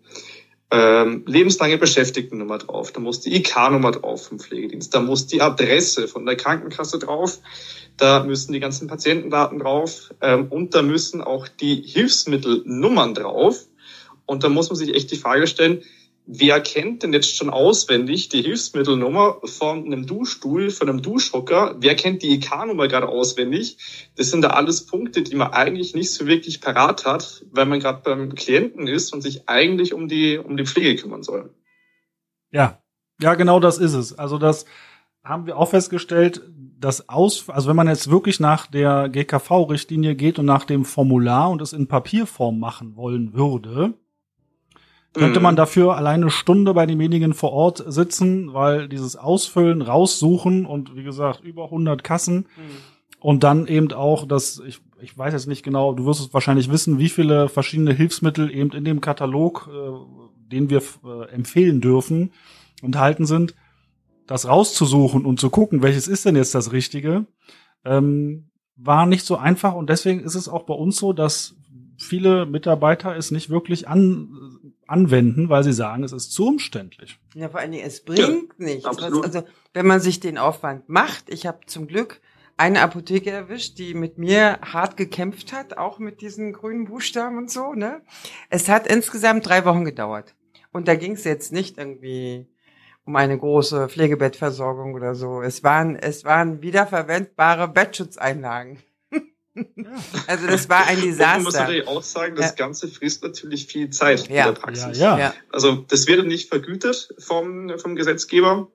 ähm, 0.71 1.23
lebenslange 1.27 1.77
Beschäftigtennummer 1.77 2.57
drauf, 2.57 2.91
da 2.91 2.99
muss 2.99 3.21
die 3.21 3.35
IK-Nummer 3.35 3.91
drauf 3.91 4.27
vom 4.27 4.39
Pflegedienst, 4.39 4.93
da 4.93 4.99
muss 4.99 5.27
die 5.27 5.41
Adresse 5.41 6.07
von 6.07 6.25
der 6.25 6.35
Krankenkasse 6.35 6.97
drauf, 6.99 7.39
da 7.97 8.23
müssen 8.23 8.51
die 8.51 8.59
ganzen 8.59 8.87
Patientendaten 8.87 9.59
drauf 9.59 10.13
ähm, 10.21 10.47
und 10.49 10.73
da 10.73 10.81
müssen 10.81 11.21
auch 11.21 11.47
die 11.47 11.75
Hilfsmittelnummern 11.75 13.13
drauf. 13.13 13.67
Und 14.27 14.43
da 14.43 14.49
muss 14.49 14.69
man 14.69 14.75
sich 14.75 14.95
echt 14.95 15.11
die 15.11 15.17
Frage 15.17 15.45
stellen, 15.45 15.83
wer 16.27 16.59
kennt 16.61 17.03
denn 17.03 17.13
jetzt 17.13 17.35
schon 17.35 17.49
auswendig 17.49 18.29
die 18.29 18.41
Hilfsmittelnummer 18.41 19.41
von 19.43 19.85
einem 19.85 20.07
Duschstuhl, 20.07 20.69
von 20.71 20.89
einem 20.89 21.01
Duschhocker? 21.01 21.75
Wer 21.79 21.95
kennt 21.95 22.23
die 22.23 22.33
IK-Nummer 22.35 22.87
gerade 22.87 23.07
auswendig? 23.07 23.77
Das 24.15 24.31
sind 24.31 24.41
da 24.41 24.49
alles 24.49 24.85
Punkte, 24.85 25.21
die 25.21 25.35
man 25.35 25.53
eigentlich 25.53 25.93
nicht 25.93 26.11
so 26.11 26.25
wirklich 26.25 26.61
parat 26.61 27.05
hat, 27.05 27.45
weil 27.51 27.65
man 27.65 27.79
gerade 27.79 28.01
beim 28.03 28.33
Klienten 28.35 28.87
ist 28.87 29.13
und 29.13 29.21
sich 29.21 29.47
eigentlich 29.47 29.93
um 29.93 30.07
die, 30.07 30.37
um 30.37 30.57
die 30.57 30.65
Pflege 30.65 31.01
kümmern 31.01 31.23
soll. 31.23 31.53
Ja, 32.51 32.81
ja, 33.21 33.35
genau 33.35 33.59
das 33.59 33.77
ist 33.77 33.93
es. 33.93 34.17
Also 34.17 34.37
das 34.37 34.65
haben 35.23 35.45
wir 35.45 35.57
auch 35.57 35.69
festgestellt, 35.69 36.41
dass 36.77 37.09
aus, 37.09 37.49
also 37.49 37.69
wenn 37.69 37.75
man 37.75 37.87
jetzt 37.87 38.09
wirklich 38.09 38.39
nach 38.39 38.67
der 38.67 39.09
GKV-Richtlinie 39.09 40.15
geht 40.15 40.39
und 40.39 40.45
nach 40.45 40.65
dem 40.65 40.85
Formular 40.85 41.49
und 41.49 41.61
es 41.61 41.73
in 41.73 41.87
Papierform 41.87 42.59
machen 42.59 42.95
wollen 42.95 43.33
würde, 43.33 43.93
könnte 45.15 45.39
man 45.39 45.55
mhm. 45.55 45.57
dafür 45.57 45.95
alleine 45.97 46.25
eine 46.25 46.31
Stunde 46.31 46.73
bei 46.73 46.85
demjenigen 46.85 47.33
vor 47.33 47.51
Ort 47.51 47.83
sitzen, 47.87 48.53
weil 48.53 48.87
dieses 48.87 49.15
Ausfüllen, 49.15 49.81
raussuchen 49.81 50.65
und 50.65 50.95
wie 50.95 51.03
gesagt 51.03 51.43
über 51.43 51.65
100 51.65 52.03
Kassen 52.03 52.37
mhm. 52.37 52.61
und 53.19 53.43
dann 53.43 53.67
eben 53.67 53.91
auch 53.91 54.27
das, 54.27 54.61
ich, 54.65 54.81
ich 55.01 55.17
weiß 55.17 55.33
jetzt 55.33 55.47
nicht 55.47 55.63
genau, 55.63 55.93
du 55.93 56.05
wirst 56.05 56.21
es 56.21 56.33
wahrscheinlich 56.33 56.69
wissen, 56.69 56.99
wie 56.99 57.09
viele 57.09 57.49
verschiedene 57.49 57.93
Hilfsmittel 57.93 58.51
eben 58.51 58.71
in 58.71 58.85
dem 58.85 59.01
Katalog, 59.01 59.69
äh, 59.71 60.51
den 60.51 60.69
wir 60.69 60.81
äh, 61.03 61.29
empfehlen 61.31 61.81
dürfen, 61.81 62.31
enthalten 62.81 63.25
sind, 63.25 63.55
das 64.27 64.47
rauszusuchen 64.47 65.25
und 65.25 65.39
zu 65.39 65.49
gucken, 65.49 65.81
welches 65.81 66.07
ist 66.07 66.25
denn 66.25 66.35
jetzt 66.35 66.55
das 66.55 66.71
Richtige, 66.71 67.25
ähm, 67.83 68.49
war 68.75 69.05
nicht 69.05 69.25
so 69.25 69.37
einfach 69.37 69.73
und 69.73 69.89
deswegen 69.89 70.19
ist 70.19 70.35
es 70.35 70.49
auch 70.49 70.63
bei 70.63 70.73
uns 70.73 70.97
so, 70.97 71.13
dass 71.13 71.55
viele 71.97 72.45
Mitarbeiter 72.45 73.15
es 73.15 73.31
nicht 73.31 73.49
wirklich 73.49 73.87
an, 73.87 74.54
anwenden, 74.87 75.49
weil 75.49 75.63
sie 75.63 75.73
sagen, 75.73 76.03
es 76.03 76.11
ist 76.11 76.31
zu 76.31 76.47
umständlich. 76.47 77.19
Ja, 77.33 77.49
vor 77.49 77.59
allen 77.59 77.71
Dingen, 77.71 77.85
es 77.85 78.03
bringt 78.03 78.19
ja, 78.19 78.65
nichts. 78.65 78.85
Absolut. 78.85 79.23
Also, 79.23 79.43
wenn 79.73 79.87
man 79.87 79.99
sich 79.99 80.19
den 80.19 80.37
Aufwand 80.37 80.89
macht, 80.89 81.29
ich 81.29 81.45
habe 81.45 81.59
zum 81.65 81.87
Glück 81.87 82.21
eine 82.57 82.81
Apotheke 82.81 83.31
erwischt, 83.31 83.77
die 83.79 83.93
mit 83.93 84.17
mir 84.17 84.59
hart 84.61 84.95
gekämpft 84.97 85.51
hat, 85.51 85.77
auch 85.77 85.99
mit 85.99 86.21
diesen 86.21 86.53
grünen 86.53 86.85
Buchstaben 86.85 87.37
und 87.37 87.51
so. 87.51 87.73
Ne? 87.73 88.01
Es 88.49 88.69
hat 88.69 88.87
insgesamt 88.87 89.45
drei 89.47 89.65
Wochen 89.65 89.83
gedauert. 89.83 90.35
Und 90.71 90.87
da 90.87 90.95
ging 90.95 91.13
es 91.13 91.23
jetzt 91.23 91.51
nicht 91.51 91.77
irgendwie 91.77 92.47
um 93.05 93.15
eine 93.15 93.37
große 93.37 93.87
Pflegebettversorgung 93.89 94.93
oder 94.93 95.15
so. 95.15 95.41
Es 95.41 95.63
waren, 95.63 95.95
es 95.95 96.25
waren 96.25 96.61
wiederverwendbare 96.61 97.67
Bettschutzeinlagen. 97.67 98.79
Also 100.27 100.47
das 100.47 100.69
war 100.69 100.85
ein 100.87 100.99
Desaster. 101.01 101.35
man 101.35 101.43
muss 101.43 101.53
natürlich 101.53 101.87
auch 101.87 102.03
sagen, 102.03 102.35
das 102.35 102.51
ja. 102.51 102.55
Ganze 102.55 102.87
frisst 102.87 103.23
natürlich 103.23 103.67
viel 103.67 103.89
Zeit 103.89 104.27
ja. 104.29 104.47
in 104.47 104.53
der 104.53 104.59
Praxis. 104.59 104.97
Ja, 104.97 105.17
ja. 105.17 105.33
Also 105.51 105.85
das 105.87 106.07
wird 106.07 106.25
nicht 106.25 106.49
vergütet 106.49 107.13
vom, 107.19 107.71
vom 107.77 107.95
Gesetzgeber. 107.95 108.67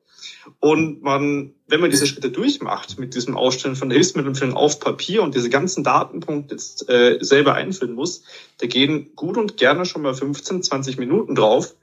Und 0.58 1.02
man, 1.02 1.54
wenn 1.66 1.80
man 1.80 1.90
diese 1.90 2.06
Schritte 2.06 2.30
durchmacht 2.30 2.98
mit 2.98 3.14
diesem 3.14 3.36
Ausstellen 3.36 3.76
von 3.76 3.88
der 3.88 3.96
Hilfsmittelempfehlung 3.96 4.54
auf 4.54 4.80
Papier 4.80 5.22
und 5.22 5.34
diese 5.34 5.50
ganzen 5.50 5.84
Datenpunkte 5.84 6.54
jetzt 6.54 6.88
äh, 6.88 7.18
selber 7.20 7.54
einfüllen 7.54 7.94
muss, 7.94 8.22
da 8.58 8.66
gehen 8.66 9.14
gut 9.16 9.36
und 9.36 9.56
gerne 9.56 9.84
schon 9.86 10.02
mal 10.02 10.14
15, 10.14 10.62
20 10.62 10.98
Minuten 10.98 11.34
drauf, 11.34 11.74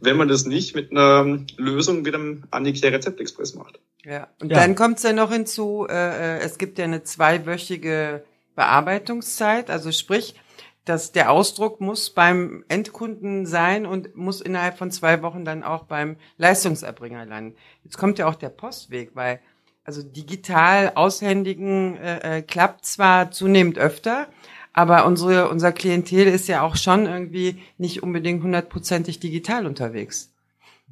wenn 0.00 0.16
man 0.16 0.28
das 0.28 0.46
nicht 0.46 0.74
mit 0.74 0.90
einer 0.90 1.40
Lösung 1.56 2.04
wie 2.04 2.10
dem 2.10 2.44
Annicare 2.50 2.94
Rezept 2.94 3.20
Express 3.20 3.54
macht. 3.54 3.78
Ja, 4.04 4.28
und 4.40 4.50
ja. 4.50 4.58
dann 4.58 4.74
kommt 4.74 4.98
es 4.98 5.04
ja 5.04 5.12
noch 5.12 5.30
hinzu, 5.30 5.86
äh, 5.88 6.38
äh, 6.38 6.40
es 6.40 6.58
gibt 6.58 6.78
ja 6.78 6.84
eine 6.84 7.04
zweiwöchige 7.04 8.24
Bearbeitungszeit, 8.54 9.70
also 9.70 9.92
sprich, 9.92 10.34
dass 10.84 11.12
der 11.12 11.30
Ausdruck 11.30 11.80
muss 11.80 12.10
beim 12.10 12.64
Endkunden 12.68 13.46
sein 13.46 13.86
und 13.86 14.16
muss 14.16 14.40
innerhalb 14.40 14.78
von 14.78 14.90
zwei 14.90 15.22
Wochen 15.22 15.44
dann 15.44 15.62
auch 15.62 15.84
beim 15.84 16.16
Leistungserbringer 16.38 17.24
landen. 17.24 17.56
Jetzt 17.84 17.98
kommt 17.98 18.18
ja 18.18 18.26
auch 18.26 18.34
der 18.34 18.48
Postweg, 18.48 19.10
weil 19.14 19.40
also 19.84 20.02
digital 20.02 20.92
aushändigen 20.94 21.96
äh, 21.96 22.38
äh, 22.38 22.42
klappt 22.42 22.84
zwar 22.84 23.30
zunehmend 23.30 23.78
öfter, 23.78 24.28
aber 24.72 25.06
unsere 25.06 25.48
unser 25.48 25.72
Klientel 25.72 26.26
ist 26.26 26.48
ja 26.48 26.62
auch 26.62 26.76
schon 26.76 27.06
irgendwie 27.06 27.62
nicht 27.78 28.02
unbedingt 28.02 28.42
hundertprozentig 28.42 29.20
digital 29.20 29.66
unterwegs. 29.66 30.31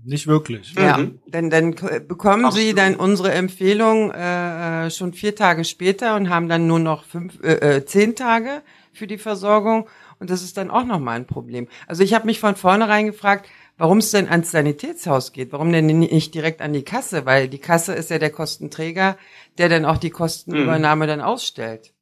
Nicht 0.04 0.26
wirklich. 0.26 0.74
Ja, 0.74 0.98
mhm. 0.98 1.20
dann, 1.26 1.50
dann 1.50 1.74
bekommen 2.08 2.46
Absolut. 2.46 2.68
sie 2.68 2.74
dann 2.74 2.96
unsere 2.96 3.32
Empfehlung 3.32 4.10
äh, 4.10 4.86
äh, 4.86 4.90
schon 4.90 5.12
vier 5.12 5.34
Tage 5.34 5.64
später 5.64 6.16
und 6.16 6.30
haben 6.30 6.48
dann 6.48 6.66
nur 6.66 6.78
noch 6.78 7.04
fünf, 7.04 7.42
äh, 7.42 7.76
äh, 7.76 7.84
zehn 7.84 8.16
Tage 8.16 8.62
für 8.92 9.06
die 9.06 9.18
Versorgung. 9.18 9.88
Und 10.18 10.30
das 10.30 10.42
ist 10.42 10.56
dann 10.56 10.70
auch 10.70 10.84
nochmal 10.84 11.16
ein 11.16 11.26
Problem. 11.26 11.68
Also 11.86 12.02
ich 12.02 12.14
habe 12.14 12.26
mich 12.26 12.40
von 12.40 12.56
vornherein 12.56 13.06
gefragt, 13.06 13.48
warum 13.78 13.98
es 13.98 14.10
denn 14.10 14.28
ans 14.28 14.50
Sanitätshaus 14.50 15.32
geht. 15.32 15.52
Warum 15.52 15.72
denn 15.72 15.86
nicht 15.86 16.34
direkt 16.34 16.60
an 16.60 16.72
die 16.72 16.84
Kasse? 16.84 17.24
Weil 17.24 17.48
die 17.48 17.58
Kasse 17.58 17.94
ist 17.94 18.10
ja 18.10 18.18
der 18.18 18.30
Kostenträger, 18.30 19.16
der 19.58 19.68
dann 19.68 19.84
auch 19.84 19.96
die 19.96 20.10
Kostenübernahme 20.10 21.04
mhm. 21.04 21.08
dann 21.08 21.20
ausstellt. 21.20 21.92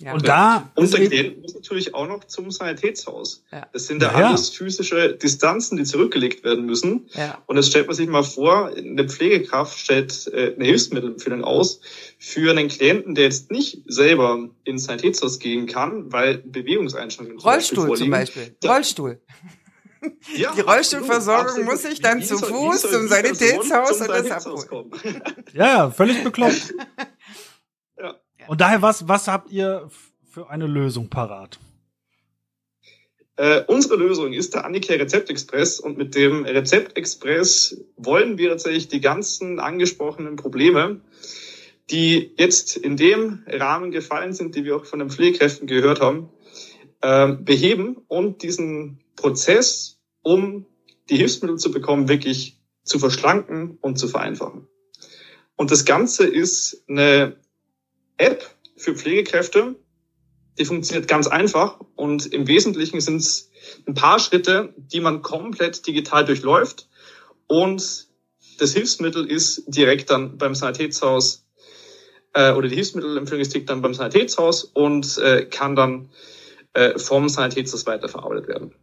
Ja. 0.00 0.12
Und 0.12 0.26
da 0.26 0.72
und 0.74 0.92
der 0.92 1.06
Klient 1.06 1.40
muss 1.40 1.54
natürlich 1.54 1.94
auch 1.94 2.08
noch 2.08 2.24
zum 2.24 2.50
Sanitätshaus. 2.50 3.44
Ja. 3.52 3.68
Das 3.72 3.86
sind 3.86 4.02
ja, 4.02 4.18
ja 4.18 4.28
alles 4.28 4.50
physische 4.50 5.14
Distanzen, 5.14 5.76
die 5.76 5.84
zurückgelegt 5.84 6.42
werden 6.42 6.66
müssen. 6.66 7.08
Ja. 7.12 7.38
Und 7.46 7.56
jetzt 7.56 7.68
stellt 7.68 7.86
man 7.86 7.94
sich 7.94 8.08
mal 8.08 8.24
vor, 8.24 8.72
eine 8.76 9.08
Pflegekraft 9.08 9.78
stellt 9.78 10.26
äh, 10.32 10.54
eine 10.54 10.64
Hilfsmittelempfehlung 10.64 11.44
aus 11.44 11.80
für 12.18 12.50
einen 12.50 12.68
Klienten, 12.68 13.14
der 13.14 13.24
jetzt 13.24 13.52
nicht 13.52 13.82
selber 13.86 14.48
ins 14.64 14.84
Sanitätshaus 14.84 15.38
gehen 15.38 15.66
kann, 15.66 16.12
weil 16.12 16.38
Bewegungseinschränkungen 16.38 17.40
Rollstuhl 17.40 17.96
zum 17.96 18.10
Beispiel. 18.10 18.56
Da, 18.60 18.72
Rollstuhl. 18.72 19.20
Ja, 20.36 20.52
die 20.54 20.60
Rollstuhlversorgung 20.60 21.46
absolut. 21.46 21.70
muss 21.70 21.84
ich 21.86 21.98
dann 21.98 22.22
zu 22.22 22.36
Fuß 22.36 22.82
zum 22.82 23.08
Sanitätshaus 23.08 24.02
und 24.02 24.08
das 24.08 24.46
abholen. 24.46 24.90
Ja, 25.54 25.90
völlig 25.90 26.22
bekloppt. 26.22 26.74
Und 28.46 28.60
daher, 28.60 28.82
was, 28.82 29.08
was 29.08 29.28
habt 29.28 29.50
ihr 29.50 29.88
für 30.30 30.50
eine 30.50 30.66
Lösung 30.66 31.08
parat? 31.08 31.58
Äh, 33.36 33.62
unsere 33.66 33.96
Lösung 33.96 34.32
ist 34.32 34.54
der 34.54 34.64
Annika 34.64 34.94
Rezeptexpress 34.94 35.80
und 35.80 35.98
mit 35.98 36.14
dem 36.14 36.44
Rezeptexpress 36.44 37.84
wollen 37.96 38.38
wir 38.38 38.50
tatsächlich 38.50 38.88
die 38.88 39.00
ganzen 39.00 39.58
angesprochenen 39.58 40.36
Probleme, 40.36 41.00
die 41.90 42.32
jetzt 42.36 42.76
in 42.76 42.96
dem 42.96 43.42
Rahmen 43.48 43.90
gefallen 43.90 44.32
sind, 44.32 44.54
die 44.54 44.64
wir 44.64 44.76
auch 44.76 44.84
von 44.84 45.00
den 45.00 45.10
Pflegekräften 45.10 45.66
gehört 45.66 46.00
haben, 46.00 46.30
äh, 47.00 47.32
beheben 47.32 47.96
und 48.06 48.42
diesen 48.42 49.00
Prozess, 49.16 49.98
um 50.22 50.66
die 51.10 51.16
Hilfsmittel 51.16 51.58
zu 51.58 51.72
bekommen, 51.72 52.08
wirklich 52.08 52.60
zu 52.84 52.98
verschlanken 52.98 53.78
und 53.80 53.98
zu 53.98 54.06
vereinfachen. 54.06 54.68
Und 55.56 55.70
das 55.70 55.84
Ganze 55.84 56.26
ist 56.26 56.84
eine 56.88 57.36
App 58.16 58.48
für 58.76 58.94
Pflegekräfte. 58.94 59.76
Die 60.58 60.64
funktioniert 60.64 61.08
ganz 61.08 61.26
einfach 61.26 61.80
und 61.96 62.26
im 62.26 62.46
Wesentlichen 62.46 63.00
sind 63.00 63.16
es 63.16 63.50
ein 63.86 63.94
paar 63.94 64.20
Schritte, 64.20 64.72
die 64.76 65.00
man 65.00 65.22
komplett 65.22 65.86
digital 65.86 66.24
durchläuft 66.24 66.88
und 67.48 68.06
das 68.58 68.72
Hilfsmittel 68.72 69.26
ist 69.26 69.64
direkt 69.66 70.10
dann 70.10 70.38
beim 70.38 70.54
Sanitätshaus 70.54 71.44
äh, 72.34 72.52
oder 72.52 72.68
die 72.68 72.76
Hilfsmittelempfehlung 72.76 73.40
ist 73.40 73.52
direkt 73.52 73.70
dann 73.70 73.82
beim 73.82 73.94
Sanitätshaus 73.94 74.64
und 74.64 75.18
äh, 75.18 75.46
kann 75.46 75.76
dann 75.76 76.10
äh, 76.74 76.98
vom 76.98 77.28
Sanitätshaus 77.28 77.86
weiterverarbeitet 77.86 78.48
werden. 78.48 78.74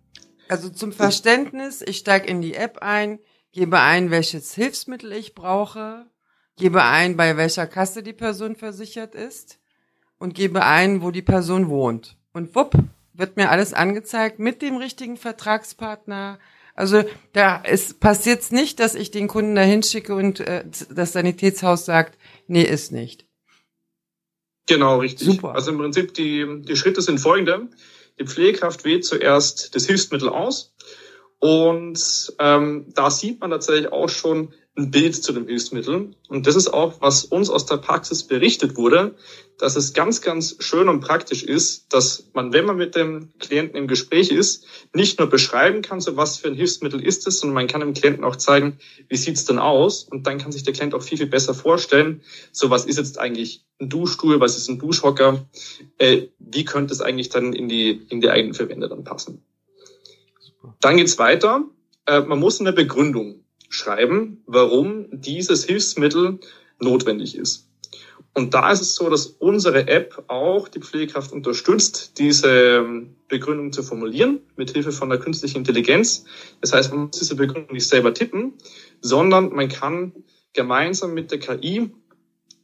Also 0.47 0.69
zum 0.69 0.91
Verständnis, 0.91 1.81
ich 1.81 1.97
steige 1.97 2.27
in 2.27 2.41
die 2.41 2.55
App 2.55 2.79
ein, 2.81 3.19
gebe 3.53 3.79
ein, 3.79 4.11
welches 4.11 4.53
Hilfsmittel 4.53 5.13
ich 5.13 5.33
brauche, 5.33 6.05
gebe 6.57 6.83
ein, 6.83 7.17
bei 7.17 7.37
welcher 7.37 7.67
Kasse 7.67 8.03
die 8.03 8.13
Person 8.13 8.55
versichert 8.55 9.15
ist 9.15 9.59
und 10.17 10.35
gebe 10.35 10.63
ein, 10.63 11.01
wo 11.01 11.11
die 11.11 11.21
Person 11.21 11.69
wohnt. 11.69 12.17
Und 12.33 12.55
wupp, 12.55 12.75
wird 13.13 13.37
mir 13.37 13.49
alles 13.49 13.73
angezeigt 13.73 14.39
mit 14.39 14.61
dem 14.61 14.77
richtigen 14.77 15.17
Vertragspartner. 15.17 16.39
Also 16.75 17.03
da 17.33 17.57
ist 17.57 17.99
passiert 17.99 18.51
nicht, 18.51 18.79
dass 18.79 18.95
ich 18.95 19.11
den 19.11 19.27
Kunden 19.27 19.55
dahin 19.55 19.83
schicke 19.83 20.15
und 20.15 20.39
äh, 20.39 20.63
das 20.89 21.13
Sanitätshaus 21.13 21.85
sagt, 21.85 22.17
nee, 22.47 22.63
ist 22.63 22.91
nicht. 22.91 23.25
Genau, 24.67 24.99
richtig. 24.99 25.27
Super. 25.27 25.53
Also 25.53 25.71
im 25.71 25.77
Prinzip 25.79 26.13
die, 26.13 26.61
die 26.61 26.75
Schritte 26.75 27.01
sind 27.01 27.19
folgende. 27.19 27.67
Die 28.19 28.25
Pflegekraft 28.25 28.85
wählt 28.85 29.03
zuerst 29.03 29.75
das 29.75 29.85
Hilfsmittel 29.85 30.29
aus 30.29 30.73
und 31.41 32.33
ähm, 32.37 32.85
da 32.93 33.09
sieht 33.09 33.41
man 33.41 33.49
tatsächlich 33.49 33.91
auch 33.91 34.09
schon, 34.09 34.53
ein 34.77 34.89
Bild 34.89 35.15
zu 35.15 35.33
dem 35.33 35.47
Hilfsmittel. 35.47 36.15
Und 36.29 36.47
das 36.47 36.55
ist 36.55 36.73
auch, 36.73 37.01
was 37.01 37.25
uns 37.25 37.49
aus 37.49 37.65
der 37.65 37.77
Praxis 37.77 38.23
berichtet 38.23 38.77
wurde, 38.77 39.15
dass 39.57 39.75
es 39.75 39.93
ganz, 39.93 40.21
ganz 40.21 40.55
schön 40.59 40.87
und 40.87 41.01
praktisch 41.01 41.43
ist, 41.43 41.93
dass 41.93 42.29
man, 42.33 42.53
wenn 42.53 42.65
man 42.65 42.77
mit 42.77 42.95
dem 42.95 43.29
Klienten 43.37 43.75
im 43.75 43.87
Gespräch 43.87 44.31
ist, 44.31 44.65
nicht 44.93 45.19
nur 45.19 45.29
beschreiben 45.29 45.81
kann, 45.81 45.99
so 45.99 46.15
was 46.15 46.37
für 46.37 46.47
ein 46.47 46.55
Hilfsmittel 46.55 47.05
ist 47.05 47.27
es, 47.27 47.39
sondern 47.39 47.55
man 47.55 47.67
kann 47.67 47.81
dem 47.81 47.93
Klienten 47.93 48.23
auch 48.23 48.37
zeigen, 48.37 48.77
wie 49.09 49.17
sieht's 49.17 49.45
denn 49.45 49.59
aus? 49.59 50.05
Und 50.05 50.25
dann 50.25 50.37
kann 50.37 50.53
sich 50.53 50.63
der 50.63 50.73
Klient 50.73 50.95
auch 50.95 51.03
viel, 51.03 51.17
viel 51.17 51.27
besser 51.27 51.53
vorstellen, 51.53 52.21
so 52.51 52.69
was 52.69 52.85
ist 52.85 52.97
jetzt 52.97 53.19
eigentlich 53.19 53.65
ein 53.79 53.89
Duschstuhl, 53.89 54.39
was 54.39 54.57
ist 54.57 54.69
ein 54.69 54.79
Duschhocker, 54.79 55.45
äh, 55.97 56.27
wie 56.39 56.63
könnte 56.65 56.93
es 56.93 57.01
eigentlich 57.01 57.29
dann 57.29 57.53
in 57.53 57.67
die, 57.67 57.91
in 58.09 58.21
die 58.21 58.29
eigenen 58.29 58.53
Verwende 58.53 58.87
dann 58.87 59.03
passen. 59.03 59.43
Dann 60.79 60.97
geht's 60.97 61.19
weiter. 61.19 61.65
Äh, 62.05 62.21
man 62.21 62.39
muss 62.39 62.61
eine 62.61 62.73
Begründung 62.73 63.43
schreiben, 63.71 64.43
warum 64.45 65.07
dieses 65.11 65.65
Hilfsmittel 65.65 66.39
notwendig 66.79 67.35
ist. 67.35 67.67
Und 68.33 68.53
da 68.53 68.71
ist 68.71 68.81
es 68.81 68.95
so, 68.95 69.09
dass 69.09 69.25
unsere 69.25 69.87
App 69.89 70.23
auch 70.27 70.69
die 70.69 70.79
Pflegekraft 70.79 71.33
unterstützt, 71.33 72.17
diese 72.17 72.77
ähm, 72.77 73.15
Begründung 73.27 73.73
zu 73.73 73.83
formulieren, 73.83 74.39
mit 74.55 74.71
Hilfe 74.71 74.91
von 74.91 75.09
der 75.09 75.19
künstlichen 75.19 75.57
Intelligenz. 75.57 76.23
Das 76.61 76.71
heißt, 76.71 76.93
man 76.93 77.07
muss 77.07 77.19
diese 77.19 77.35
Begründung 77.35 77.73
nicht 77.73 77.87
selber 77.87 78.13
tippen, 78.13 78.53
sondern 79.01 79.51
man 79.53 79.67
kann 79.67 80.13
gemeinsam 80.53 81.13
mit 81.13 81.31
der 81.31 81.39
KI 81.39 81.91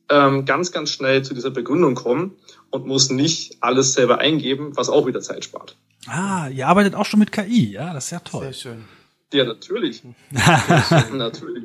ähm, 0.09 0.45
ganz, 0.45 0.71
ganz 0.71 0.89
schnell 0.91 1.23
zu 1.23 1.33
dieser 1.33 1.51
Begründung 1.51 1.95
kommen 1.95 2.37
und 2.69 2.85
muss 2.85 3.09
nicht 3.09 3.57
alles 3.59 3.93
selber 3.93 4.19
eingeben, 4.19 4.77
was 4.77 4.87
auch 4.87 5.05
wieder 5.05 5.19
Zeit 5.19 5.43
spart. 5.43 5.75
Ah, 6.07 6.47
ihr 6.47 6.65
arbeitet 6.65 6.95
auch 6.95 7.05
schon 7.05 7.19
mit 7.19 7.33
KI, 7.33 7.71
ja, 7.71 7.93
das 7.93 8.05
ist 8.05 8.11
ja 8.11 8.19
toll. 8.19 8.43
Sehr 8.43 8.53
schön. 8.53 8.85
Ja, 9.33 9.43
natürlich. 9.43 10.03
natürlich. 11.13 11.63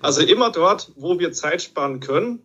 Also 0.00 0.22
immer 0.22 0.50
dort, 0.50 0.92
wo 0.96 1.18
wir 1.18 1.32
Zeit 1.32 1.62
sparen 1.62 2.00
können, 2.00 2.40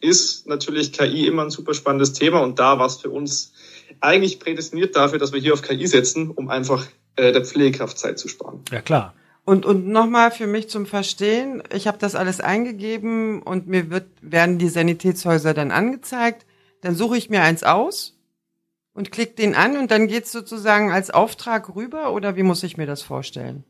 ist 0.00 0.46
natürlich 0.46 0.92
KI 0.92 1.26
immer 1.26 1.42
ein 1.42 1.50
super 1.50 1.74
spannendes 1.74 2.12
Thema 2.12 2.40
und 2.40 2.58
da 2.58 2.78
war 2.78 2.86
es 2.86 2.96
für 2.96 3.10
uns 3.10 3.52
eigentlich 4.00 4.38
prädestiniert 4.40 4.96
dafür, 4.96 5.18
dass 5.18 5.32
wir 5.32 5.40
hier 5.40 5.52
auf 5.52 5.62
KI 5.62 5.86
setzen, 5.86 6.30
um 6.30 6.48
einfach 6.48 6.86
äh, 7.16 7.32
der 7.32 7.44
Pflegekraft 7.44 7.98
Zeit 7.98 8.18
zu 8.18 8.28
sparen. 8.28 8.60
Ja, 8.70 8.80
klar. 8.80 9.14
Und, 9.44 9.66
und 9.66 9.88
nochmal 9.88 10.30
für 10.30 10.46
mich 10.46 10.68
zum 10.68 10.86
Verstehen, 10.86 11.62
ich 11.74 11.86
habe 11.86 11.98
das 11.98 12.14
alles 12.14 12.40
eingegeben 12.40 13.42
und 13.42 13.66
mir 13.66 13.90
wird, 13.90 14.06
werden 14.20 14.58
die 14.58 14.68
Sanitätshäuser 14.68 15.54
dann 15.54 15.70
angezeigt. 15.70 16.46
Dann 16.82 16.94
suche 16.94 17.16
ich 17.16 17.30
mir 17.30 17.42
eins 17.42 17.62
aus 17.62 18.19
und 18.94 19.12
klickt 19.12 19.38
den 19.38 19.54
an 19.54 19.76
und 19.76 19.90
dann 19.90 20.08
geht's 20.08 20.32
sozusagen 20.32 20.90
als 20.90 21.10
Auftrag 21.10 21.74
rüber 21.74 22.12
oder 22.12 22.36
wie 22.36 22.42
muss 22.42 22.62
ich 22.62 22.76
mir 22.76 22.86
das 22.86 23.02
vorstellen? 23.02 23.64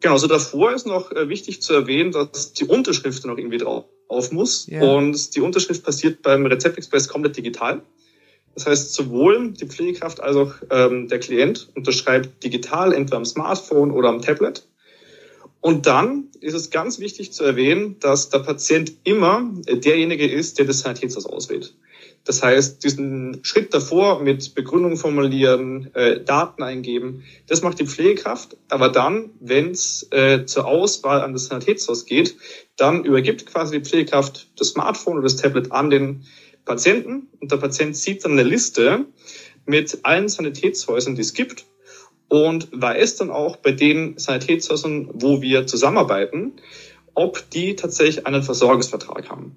Genau, 0.00 0.14
also 0.14 0.26
davor 0.26 0.72
ist 0.72 0.86
noch 0.86 1.10
äh, 1.12 1.28
wichtig 1.28 1.62
zu 1.62 1.72
erwähnen, 1.72 2.12
dass 2.12 2.52
die 2.52 2.64
Unterschrift 2.64 3.24
noch 3.24 3.38
irgendwie 3.38 3.58
drauf 3.58 3.84
auf 4.08 4.30
muss. 4.30 4.66
Ja. 4.66 4.82
Und 4.82 5.34
die 5.34 5.40
Unterschrift 5.40 5.84
passiert 5.84 6.22
beim 6.22 6.46
Rezeptexpress 6.46 7.08
komplett 7.08 7.36
digital. 7.36 7.82
Das 8.54 8.66
heißt, 8.66 8.94
sowohl 8.94 9.52
die 9.52 9.66
Pflegekraft 9.66 10.20
als 10.20 10.36
auch 10.36 10.54
ähm, 10.70 11.08
der 11.08 11.18
Klient 11.18 11.68
unterschreibt 11.74 12.42
digital, 12.42 12.92
entweder 12.92 13.18
am 13.18 13.24
Smartphone 13.24 13.90
oder 13.90 14.08
am 14.08 14.22
Tablet. 14.22 14.66
Und 15.60 15.86
dann 15.86 16.28
ist 16.40 16.54
es 16.54 16.70
ganz 16.70 17.00
wichtig 17.00 17.32
zu 17.32 17.44
erwähnen, 17.44 17.98
dass 18.00 18.30
der 18.30 18.38
Patient 18.38 18.92
immer 19.04 19.50
derjenige 19.68 20.26
ist, 20.26 20.58
der 20.58 20.64
das 20.64 20.80
Sanitätshaus 20.80 21.26
auswählt. 21.26 21.74
Das 22.26 22.42
heißt, 22.42 22.82
diesen 22.82 23.38
Schritt 23.42 23.72
davor 23.72 24.20
mit 24.20 24.54
Begründung 24.54 24.96
formulieren, 24.96 25.90
äh, 25.94 26.20
Daten 26.20 26.62
eingeben, 26.62 27.22
das 27.46 27.62
macht 27.62 27.78
die 27.78 27.86
Pflegekraft. 27.86 28.56
Aber 28.68 28.88
dann, 28.88 29.30
wenn 29.40 29.70
es 29.70 30.08
äh, 30.10 30.44
zur 30.44 30.66
Auswahl 30.66 31.20
an 31.20 31.32
das 31.32 31.46
Sanitätshaus 31.46 32.04
geht, 32.04 32.36
dann 32.76 33.04
übergibt 33.04 33.46
quasi 33.46 33.78
die 33.78 33.84
Pflegekraft 33.88 34.48
das 34.58 34.68
Smartphone 34.68 35.14
oder 35.14 35.22
das 35.22 35.36
Tablet 35.36 35.70
an 35.70 35.88
den 35.88 36.24
Patienten 36.64 37.28
und 37.40 37.52
der 37.52 37.58
Patient 37.58 37.96
sieht 37.96 38.24
dann 38.24 38.32
eine 38.32 38.42
Liste 38.42 39.06
mit 39.64 40.00
allen 40.02 40.28
Sanitätshäusern, 40.28 41.14
die 41.14 41.22
es 41.22 41.32
gibt 41.32 41.64
und 42.28 42.68
weiß 42.72 43.16
dann 43.16 43.30
auch 43.30 43.56
bei 43.56 43.70
den 43.70 44.18
Sanitätshäusern, 44.18 45.10
wo 45.14 45.40
wir 45.42 45.66
zusammenarbeiten, 45.66 46.54
ob 47.14 47.48
die 47.50 47.76
tatsächlich 47.76 48.26
einen 48.26 48.42
Versorgungsvertrag 48.42 49.30
haben. 49.30 49.56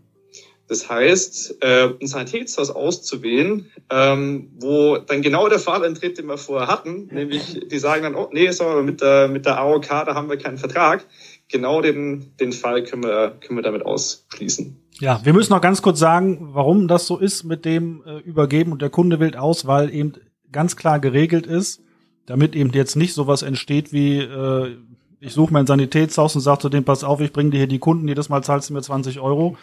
Das 0.70 0.88
heißt, 0.88 1.64
äh, 1.64 1.90
ein 2.00 2.06
Sanitätshaus 2.06 2.70
auszuwählen, 2.70 3.66
ähm, 3.90 4.52
wo 4.60 4.98
dann 4.98 5.24
genau 5.24 5.50
der 5.50 5.58
Fall 5.58 5.84
eintritt, 5.84 6.20
den 6.20 6.28
wir 6.28 6.38
vorher 6.38 6.68
hatten, 6.68 7.10
nämlich 7.12 7.60
die 7.68 7.80
sagen 7.80 8.04
dann, 8.04 8.14
oh 8.14 8.30
nee, 8.32 8.52
so, 8.52 8.84
mit 8.84 9.02
der, 9.02 9.28
mit 9.28 9.48
der 9.48 9.58
AOK, 9.58 9.88
da 9.88 10.14
haben 10.14 10.30
wir 10.30 10.38
keinen 10.38 10.60
Vertrag. 10.60 11.06
Genau 11.48 11.82
den, 11.82 12.34
den 12.40 12.54
Fall 12.54 12.84
können 12.84 13.04
wir, 13.04 13.36
können 13.42 13.58
wir 13.58 13.64
damit 13.64 13.84
ausschließen. 13.84 14.78
Ja, 15.00 15.20
wir 15.24 15.34
müssen 15.34 15.54
noch 15.54 15.62
ganz 15.62 15.82
kurz 15.82 15.98
sagen, 15.98 16.50
warum 16.52 16.88
das 16.88 17.08
so 17.08 17.18
ist 17.18 17.46
mit 17.46 17.66
dem 17.66 18.04
äh, 18.06 18.20
Übergeben 18.20 18.72
und 18.72 18.84
der 18.84 18.92
Kunde 18.92 19.20
wählt 19.20 19.38
aus, 19.38 19.66
weil 19.66 19.92
eben 19.92 20.14
ganz 20.52 20.76
klar 20.76 21.00
geregelt 21.00 21.48
ist, 21.48 21.82
damit 22.28 22.56
eben 22.56 22.72
jetzt 22.74 22.96
nicht 22.96 23.16
sowas 23.16 23.42
entsteht 23.42 23.92
wie, 23.92 24.20
äh, 24.20 24.76
ich 25.20 25.34
suche 25.34 25.52
mein 25.52 25.66
Sanitätshaus 25.66 26.36
und 26.36 26.42
sage 26.42 26.60
zu 26.60 26.70
dem, 26.70 26.84
pass 26.84 27.04
auf, 27.04 27.22
ich 27.22 27.34
bringe 27.34 27.50
dir 27.50 27.58
hier 27.58 27.68
die 27.68 27.80
Kunden, 27.80 28.08
jedes 28.08 28.30
Mal 28.30 28.44
zahlst 28.44 28.70
du 28.70 28.74
mir 28.74 28.84
20 28.84 29.20
Euro, 29.20 29.58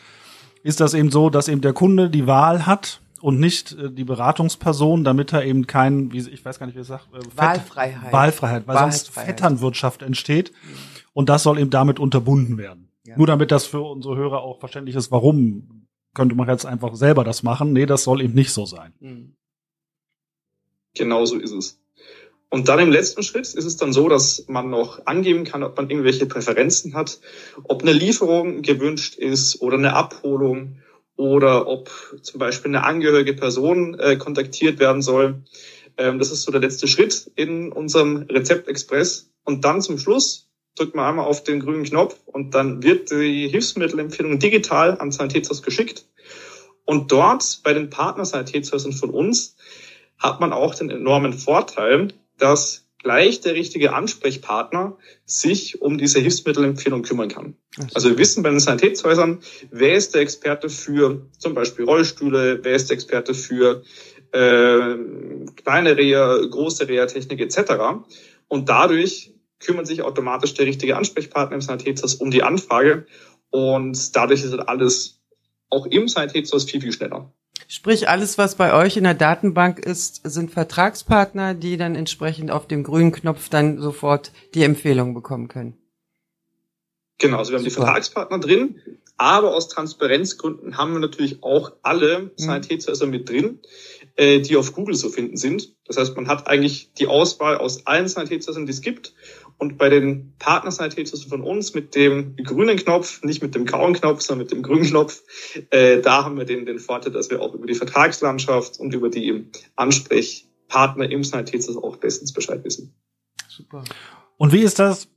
ist 0.67 0.81
das 0.81 0.95
eben 0.95 1.11
so, 1.13 1.31
dass 1.31 1.47
eben 1.47 1.61
der 1.61 1.73
Kunde 1.73 2.11
die 2.11 2.27
Wahl 2.27 2.67
hat 2.67 3.01
und 3.21 3.39
nicht 3.39 3.73
äh, 3.73 3.91
die 3.91 4.05
Beratungsperson, 4.05 5.05
damit 5.05 5.33
er 5.33 5.45
eben 5.45 5.67
kein, 5.67 6.13
wie 6.13 6.19
ich 6.19 6.45
weiß 6.45 6.59
gar 6.59 6.67
nicht, 6.67 6.75
wie 6.75 6.81
es 6.81 6.89
sagt, 6.89 7.07
äh, 7.15 7.21
Fett, 7.21 7.37
Wahlfreiheit. 7.37 8.13
Wahlfreiheit, 8.13 8.67
weil 8.67 8.79
sonst. 8.79 9.11
Vetternwirtschaft 9.11 10.03
entsteht 10.03 10.53
und 11.13 11.29
das 11.29 11.45
soll 11.45 11.61
eben 11.61 11.71
damit 11.71 12.01
unterbunden 12.01 12.59
werden. 12.59 12.89
Ja. 13.07 13.17
Nur 13.17 13.29
damit 13.29 13.53
das 13.53 13.65
für 13.65 13.81
unsere 13.81 14.17
Hörer 14.17 14.43
auch 14.43 14.59
verständlich 14.59 14.97
ist, 14.97 15.13
warum 15.13 15.87
könnte 16.15 16.35
man 16.35 16.49
jetzt 16.49 16.67
einfach 16.67 16.97
selber 16.97 17.23
das 17.23 17.45
machen? 17.45 17.73
Nee, 17.73 17.87
das 17.87 18.03
soll 18.03 18.21
eben 18.21 18.35
nicht 18.35 18.53
so 18.53 18.67
sein. 18.67 18.93
Mhm. 18.99 19.37
Genau 20.95 21.25
so 21.27 21.37
ist 21.37 21.53
es. 21.53 21.81
Und 22.57 22.69
dann 22.69 22.79
im 22.79 22.91
letzten 22.91 23.23
Schritt 23.23 23.53
ist 23.53 23.67
es 23.67 23.77
dann 23.77 23.93
so, 23.93 24.09
dass 24.09 24.47
man 24.49 24.71
noch 24.71 25.05
angeben 25.05 25.45
kann, 25.45 25.63
ob 25.63 25.77
man 25.77 25.91
irgendwelche 25.91 26.25
Präferenzen 26.25 26.95
hat, 26.95 27.21
ob 27.65 27.83
eine 27.83 27.93
Lieferung 27.93 28.63
gewünscht 28.63 29.17
ist 29.17 29.61
oder 29.61 29.77
eine 29.77 29.93
Abholung 29.93 30.79
oder 31.17 31.67
ob 31.69 31.91
zum 32.23 32.39
Beispiel 32.39 32.71
eine 32.71 32.83
angehörige 32.83 33.35
Person 33.35 34.01
äh, 34.01 34.17
kontaktiert 34.17 34.79
werden 34.79 35.03
soll. 35.03 35.43
Ähm, 35.99 36.19
das 36.19 36.31
ist 36.31 36.45
so 36.45 36.51
der 36.51 36.63
letzte 36.63 36.89
Schritt 36.89 37.31
in 37.37 37.73
unserem 37.73 38.23
Rezeptexpress. 38.23 39.31
Und 39.45 39.67
dann 39.67 39.83
zum 39.83 39.99
Schluss 39.99 40.49
drückt 40.77 40.95
man 40.95 41.05
einmal 41.05 41.27
auf 41.27 41.45
den 41.45 41.61
grünen 41.61 41.85
Knopf 41.85 42.19
und 42.25 42.55
dann 42.55 42.83
wird 42.83 43.11
die 43.11 43.49
Hilfsmittelempfehlung 43.49 44.39
digital 44.39 44.99
an 44.99 45.13
Sanitätshaus 45.13 45.63
geschickt. 45.63 46.07
Und 46.87 47.13
dort 47.13 47.61
bei 47.63 47.75
den 47.75 47.91
Partner-Sanitätshäusern 47.91 48.95
von 48.95 49.11
uns 49.11 49.57
hat 50.17 50.41
man 50.41 50.55
auch 50.55 50.75
den 50.75 50.89
enormen 50.89 51.35
Vorteil, 51.35 52.15
dass 52.39 52.87
gleich 53.03 53.41
der 53.41 53.55
richtige 53.55 53.95
Ansprechpartner 53.95 54.97
sich 55.25 55.81
um 55.81 55.97
diese 55.97 56.19
Hilfsmittelempfehlung 56.19 57.03
kümmern 57.03 57.29
kann. 57.29 57.57
Also 57.95 58.11
wir 58.11 58.19
wissen 58.19 58.43
bei 58.43 58.51
den 58.51 58.59
Sanitätshäusern, 58.59 59.41
wer 59.71 59.95
ist 59.95 60.15
der 60.15 60.23
Experte 60.23 60.69
für 60.69 61.27
zum 61.39 61.55
Beispiel 61.55 61.85
Rollstühle, 61.85 62.61
wer 62.63 62.75
ist 62.75 62.91
der 62.91 62.95
Experte 62.95 63.35
für 63.35 63.85
äh, 64.33 64.97
kleine 65.55 65.97
Reha, 65.97 66.47
große 66.51 66.89
Reha-Technik 66.89 67.41
etc. 67.41 67.75
Und 68.49 68.69
dadurch 68.69 69.33
kümmert 69.61 69.87
sich 69.87 70.03
automatisch 70.03 70.55
der 70.55 70.67
richtige 70.67 70.97
Ansprechpartner 70.97 71.55
im 71.55 71.61
Sanitätshaus 71.63 72.17
um 72.17 72.31
die 72.31 72.43
Anfrage 72.43 73.07
und 73.51 74.17
dadurch 74.17 74.45
ist 74.45 74.51
halt 74.51 74.69
alles 74.69 75.21
auch 75.71 75.87
im 75.87 76.09
Sanitätshaus 76.09 76.65
viel, 76.65 76.81
viel 76.81 76.93
schneller. 76.93 77.33
Sprich, 77.69 78.09
alles, 78.09 78.39
was 78.39 78.55
bei 78.55 78.73
euch 78.73 78.97
in 78.97 79.05
der 79.05 79.15
Datenbank 79.15 79.81
ist, 79.81 80.21
sind 80.25 80.51
Vertragspartner, 80.53 81.55
die 81.55 81.77
dann 81.77 81.97
entsprechend 81.97 82.51
auf 82.51 82.67
dem 82.69 82.85
grünen 82.85 83.13
Knopf 83.13 83.49
dann 83.49 83.81
sofort 83.81 84.33
die 84.55 84.63
Empfehlung 84.63 85.15
bekommen 85.15 85.49
können. 85.49 85.77
Genau, 87.19 87.39
also 87.39 87.51
wir 87.53 87.59
haben 87.59 87.65
die 87.65 87.71
Super. 87.71 87.87
Vertragspartner 87.87 88.39
drin, 88.39 88.81
aber 89.17 89.55
aus 89.55 89.69
Transparenzgründen 89.69 90.77
haben 90.77 90.93
wir 90.93 91.01
natürlich 91.01 91.43
auch 91.43 91.73
alle 91.83 92.25
Mhm. 92.25 92.31
Sanitätshäuser 92.37 93.07
mit 93.07 93.29
drin, 93.29 93.61
äh, 94.17 94.41
die 94.41 94.57
auf 94.57 94.73
Google 94.75 94.95
zu 94.95 95.09
finden 95.09 95.37
sind. 95.37 95.75
Das 95.87 95.97
heißt, 95.97 96.15
man 96.15 96.29
hat 96.29 96.47
eigentlich 96.47 96.93
die 96.93 97.07
Auswahl 97.07 97.57
aus 97.57 97.87
allen 97.87 98.09
Sanitätshäusern, 98.09 98.67
die 98.67 98.73
es 98.73 98.83
gibt. 98.83 99.15
Und 99.59 99.79
bei 99.79 99.89
den 99.89 100.35
Partner-Sanitätshäusern 100.39 101.31
von 101.31 101.41
uns 101.41 101.73
mit 101.73 101.95
dem 101.95 102.37
grünen 102.37 102.77
Knopf, 102.77 103.23
nicht 103.23 103.43
mit 103.43 103.55
dem 103.55 103.65
grauen 103.65 103.95
Knopf, 103.95 104.21
sondern 104.21 104.45
mit 104.45 104.53
dem 104.53 104.63
grünen 104.63 104.85
Knopf, 104.85 105.23
äh, 105.71 106.03
da 106.03 106.25
haben 106.25 106.37
wir 106.37 106.45
den, 106.45 106.67
den 106.67 106.79
Vorteil, 106.79 107.13
dass 107.13 107.31
wir 107.31 107.41
auch 107.41 107.55
über 107.55 107.67
die 107.67 107.75
Vertragslandschaft 107.75 108.79
und 108.79 108.93
über 108.93 109.09
die 109.09 109.51
Ansprechpartner 109.75 111.11
im 111.11 111.25
Sanitätshaus 111.25 111.77
auch 111.79 111.97
bestens 111.97 112.35
Bescheid 112.35 112.63
wissen. 112.65 112.95
Super. 113.49 113.85
Und 114.37 114.53
wie 114.53 114.61
ist 114.61 114.79
das? 114.79 115.09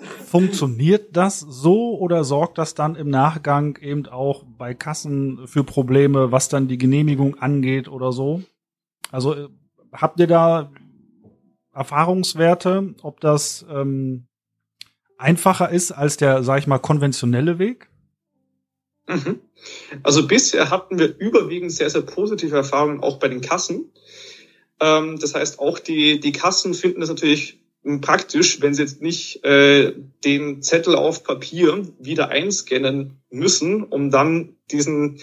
Funktioniert 0.00 1.16
das 1.16 1.40
so 1.40 1.98
oder 1.98 2.22
sorgt 2.22 2.58
das 2.58 2.74
dann 2.74 2.94
im 2.94 3.08
Nachgang 3.08 3.76
eben 3.80 4.06
auch 4.06 4.44
bei 4.44 4.74
Kassen 4.74 5.46
für 5.46 5.64
Probleme, 5.64 6.30
was 6.30 6.48
dann 6.48 6.68
die 6.68 6.78
Genehmigung 6.78 7.38
angeht 7.38 7.88
oder 7.88 8.12
so? 8.12 8.42
Also 9.10 9.34
äh, 9.34 9.48
habt 9.92 10.20
ihr 10.20 10.26
da 10.26 10.70
Erfahrungswerte, 11.78 12.94
ob 13.02 13.20
das 13.20 13.64
ähm, 13.70 14.26
einfacher 15.16 15.70
ist 15.70 15.92
als 15.92 16.16
der, 16.16 16.42
sag 16.42 16.58
ich 16.58 16.66
mal, 16.66 16.78
konventionelle 16.78 17.58
Weg? 17.58 17.88
Mhm. 19.08 19.40
Also 20.02 20.26
bisher 20.26 20.70
hatten 20.70 20.98
wir 20.98 21.16
überwiegend 21.18 21.72
sehr, 21.72 21.88
sehr 21.88 22.02
positive 22.02 22.56
Erfahrungen 22.56 23.02
auch 23.02 23.18
bei 23.18 23.28
den 23.28 23.40
Kassen. 23.40 23.90
Ähm, 24.80 25.18
das 25.18 25.34
heißt, 25.34 25.58
auch 25.58 25.78
die, 25.78 26.20
die 26.20 26.32
Kassen 26.32 26.74
finden 26.74 27.02
es 27.02 27.08
natürlich 27.08 27.60
praktisch, 28.00 28.60
wenn 28.60 28.74
sie 28.74 28.82
jetzt 28.82 29.00
nicht 29.00 29.44
äh, 29.44 29.94
den 30.24 30.62
Zettel 30.62 30.94
auf 30.94 31.24
Papier 31.24 31.86
wieder 31.98 32.28
einscannen 32.28 33.20
müssen, 33.30 33.84
um 33.84 34.10
dann 34.10 34.56
diesen 34.70 35.20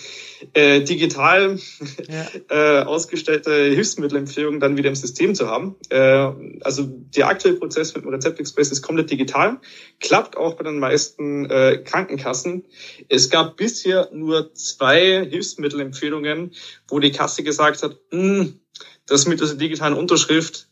äh, 0.54 0.82
digital 0.82 1.60
Ja. 2.08 2.28
äh, 2.50 2.84
ausgestellte 2.84 3.52
Hilfsmittelempfehlung 3.65 4.60
dann 4.60 4.78
wieder 4.78 4.89
im 4.89 4.96
System 4.96 5.36
zu 5.36 5.48
haben. 5.48 5.76
Äh, 5.89 6.32
also 6.62 6.84
der 6.84 7.28
aktuelle 7.28 7.58
Prozess 7.58 7.94
mit 7.94 8.04
dem 8.04 8.10
Rezeptexpress 8.10 8.72
ist 8.72 8.82
komplett 8.82 9.12
digital, 9.12 9.60
klappt 10.00 10.38
auch 10.38 10.56
bei 10.56 10.63
den 10.63 10.80
meisten 10.80 11.50
äh, 11.50 11.78
Krankenkassen. 11.84 12.65
Es 13.10 13.30
gab 13.30 13.58
bisher 13.58 14.10
nur 14.13 14.54
zwei 14.54 15.26
Hilfsmittelempfehlungen, 15.30 16.54
wo 16.88 17.00
die 17.00 17.12
Kasse 17.12 17.44
gesagt 17.44 17.84
hat, 17.84 18.00
"Hm, 18.12 18.60
das 19.06 19.28
mit 19.28 19.39
dieser 19.39 19.56
digitalen 19.56 19.94
Unterschrift 19.94 20.70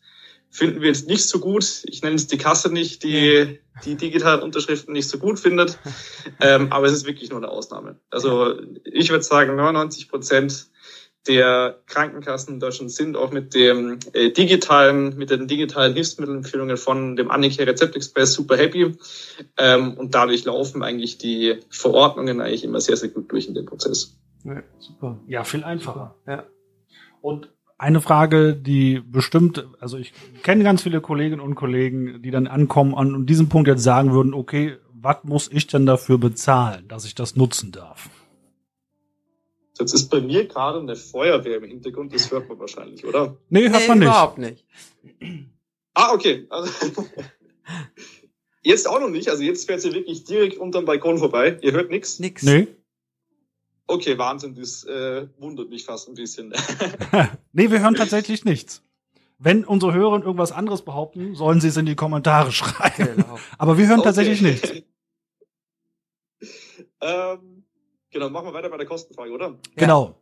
finden 0.54 0.82
wir 0.82 0.88
jetzt 0.88 1.08
nicht 1.08 1.28
so 1.28 1.40
gut. 1.40 1.84
Ich 1.86 2.04
nenne 2.04 2.16
es 2.16 2.28
die 2.28 2.38
Kasse 2.38 2.72
nicht, 2.72 3.04
die 3.04 3.60
die 3.86 3.96
digitalen 3.96 4.42
Unterschriften 4.42 4.94
nicht 4.94 5.10
so 5.10 5.18
gut 5.18 5.40
findet. 5.40 5.80
Ähm, 6.40 6.72
aber 6.72 6.88
es 6.88 6.94
ist 6.94 7.06
wirklich 7.06 7.30
nur 7.30 7.40
eine 7.40 7.50
Ausnahme. 7.50 8.00
Also 8.10 8.56
ich 8.86 9.10
würde 9.10 9.24
sagen, 9.24 9.56
99 9.56 10.10
Prozent 10.10 10.68
der 11.28 11.80
Krankenkassen 11.86 12.56
in 12.56 12.60
Deutschland 12.60 12.92
sind 12.92 13.16
auch 13.16 13.32
mit 13.32 13.54
dem 13.54 14.00
äh, 14.14 14.32
digitalen, 14.32 15.16
mit 15.16 15.30
den 15.30 15.48
digitalen 15.48 15.94
Hilfsmittelempfehlungen 15.94 16.76
von 16.76 17.16
dem 17.16 17.30
Annika 17.30 17.64
Rezeptexpress 17.64 18.34
super 18.34 18.58
happy. 18.58 18.96
Ähm, 19.58 19.98
und 19.98 20.16
dadurch 20.16 20.44
laufen 20.46 20.84
eigentlich 20.84 21.18
die 21.18 21.60
Verordnungen 21.70 22.42
eigentlich 22.42 22.64
immer 22.64 22.82
sehr, 22.82 22.98
sehr 22.98 23.10
gut 23.10 23.32
durch 23.32 23.48
in 23.48 23.54
dem 23.54 23.66
Prozess. 23.66 24.18
Ja, 24.44 24.64
super. 24.80 25.20
Ja, 25.28 25.44
viel 25.44 25.64
einfacher. 25.64 26.16
Ja. 26.28 26.46
Und 27.22 27.50
eine 27.78 28.02
Frage, 28.02 28.56
die 28.56 29.00
bestimmt, 29.06 29.68
also 29.80 29.98
ich 29.98 30.14
kenne 30.44 30.64
ganz 30.64 30.84
viele 30.84 31.02
Kolleginnen 31.02 31.42
und 31.42 31.56
Kollegen, 31.56 32.22
die 32.22 32.32
dann 32.32 32.48
ankommen 32.48 32.94
und 32.94 33.16
an 33.16 33.26
diesem 33.26 33.50
Punkt 33.50 33.68
jetzt 33.68 33.84
sagen 33.84 34.14
würden, 34.14 34.34
okay, 34.34 34.78
was 34.94 35.18
muss 35.24 35.50
ich 35.52 35.68
denn 35.68 35.86
dafür 35.86 36.18
bezahlen, 36.18 36.88
dass 36.88 37.06
ich 37.06 37.16
das 37.16 37.36
nutzen 37.36 37.72
darf? 37.72 38.10
Jetzt 39.80 39.94
ist 39.94 40.10
bei 40.10 40.22
mir 40.22 40.48
gerade 40.48 40.80
eine 40.80 40.96
Feuerwehr 40.96 41.58
im 41.58 41.64
Hintergrund, 41.64 42.14
das 42.14 42.32
hört 42.32 42.48
man 42.48 42.60
wahrscheinlich, 42.60 43.04
oder? 43.06 43.38
Nee, 43.50 43.70
hört 43.70 43.82
Nee, 43.82 43.88
man 43.88 44.00
nicht. 44.00 44.08
überhaupt 44.08 44.38
nicht. 44.38 44.66
Ah, 45.96 46.14
okay. 46.14 46.46
Also, 46.50 46.72
jetzt 48.62 48.88
auch 48.88 49.00
noch 49.00 49.10
nicht. 49.10 49.30
Also 49.30 49.44
jetzt 49.44 49.66
fährt 49.66 49.82
sie 49.82 49.94
wirklich 49.94 50.24
direkt 50.26 50.58
unterm 50.58 50.86
Balkon 50.86 51.18
vorbei. 51.18 51.58
Ihr 51.62 51.72
hört 51.74 51.90
nichts. 51.90 52.20
Nix. 52.20 52.44
Nee. 52.44 52.68
Okay, 53.88 54.18
Wahnsinn, 54.18 54.56
das 54.56 54.84
äh, 54.86 55.28
wundert 55.38 55.70
mich 55.70 55.84
fast 55.86 56.08
ein 56.08 56.14
bisschen. 56.16 56.54
nee, 57.52 57.70
wir 57.70 57.82
hören 57.82 57.96
tatsächlich 57.96 58.46
nichts. 58.46 58.82
Wenn 59.40 59.66
unsere 59.66 59.94
Hörer 59.94 60.24
irgendwas 60.24 60.52
anderes 60.54 60.84
behaupten, 60.84 61.36
sollen 61.36 61.60
sie 61.60 61.68
es 61.68 61.76
in 61.78 61.86
die 61.86 61.96
Kommentare 61.96 62.52
schreiben. 62.54 63.16
Genau. 63.18 63.38
Aber 63.58 63.78
wir 63.78 63.88
hören 63.88 64.00
Okay. 64.00 64.08
tatsächlich 64.08 64.42
nichts. 64.42 64.72
ähm, 67.02 67.64
genau, 68.10 68.30
machen 68.30 68.48
wir 68.48 68.54
weiter 68.54 68.70
bei 68.70 68.78
der 68.78 68.86
Kostenfrage, 68.86 69.32
oder? 69.32 69.58
Genau. 69.76 70.18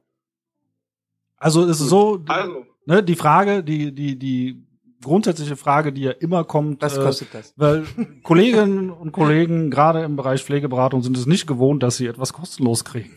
Also 1.37 1.63
es 1.65 1.79
ist 1.81 1.89
so, 1.89 2.23
Also, 2.27 2.65
ne, 2.85 3.03
die 3.03 3.15
Frage, 3.15 3.63
die, 3.63 3.93
die, 3.93 4.17
die 4.17 4.63
grundsätzliche 5.03 5.55
Frage, 5.55 5.91
die 5.91 6.01
ja 6.01 6.11
immer 6.11 6.43
kommt, 6.43 6.81
Was 6.81 6.97
äh, 6.97 7.01
kostet 7.03 7.33
das? 7.33 7.53
weil 7.57 7.85
Kolleginnen 8.23 8.91
und 8.91 9.11
Kollegen 9.11 9.71
gerade 9.71 10.03
im 10.03 10.15
Bereich 10.15 10.43
Pflegeberatung 10.43 11.01
sind 11.01 11.17
es 11.17 11.25
nicht 11.25 11.47
gewohnt, 11.47 11.81
dass 11.81 11.97
sie 11.97 12.05
etwas 12.05 12.33
kostenlos 12.33 12.85
kriegen. 12.85 13.11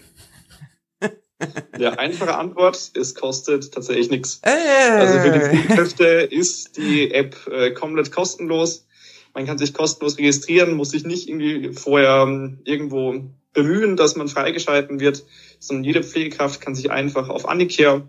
Ja, 1.78 1.90
einfache 1.92 2.36
Antwort, 2.36 2.92
es 2.94 3.14
kostet 3.14 3.72
tatsächlich 3.72 4.10
nichts. 4.10 4.40
Äh. 4.42 4.50
Also 4.50 5.18
für 5.18 5.32
die 5.32 5.40
Pflegekräfte 5.40 6.04
ist 6.04 6.76
die 6.76 7.10
App 7.12 7.36
äh, 7.50 7.72
komplett 7.72 8.12
kostenlos. 8.12 8.86
Man 9.34 9.46
kann 9.46 9.58
sich 9.58 9.74
kostenlos 9.74 10.18
registrieren, 10.18 10.74
muss 10.74 10.90
sich 10.90 11.04
nicht 11.04 11.28
irgendwie 11.28 11.72
vorher 11.72 12.22
ähm, 12.22 12.60
irgendwo 12.64 13.24
bemühen, 13.52 13.96
dass 13.96 14.16
man 14.16 14.28
freigeschalten 14.28 15.00
wird, 15.00 15.24
sondern 15.58 15.84
jede 15.84 16.02
Pflegekraft 16.02 16.60
kann 16.60 16.74
sich 16.74 16.90
einfach 16.90 17.28
auf 17.28 17.48
Annicare, 17.48 18.08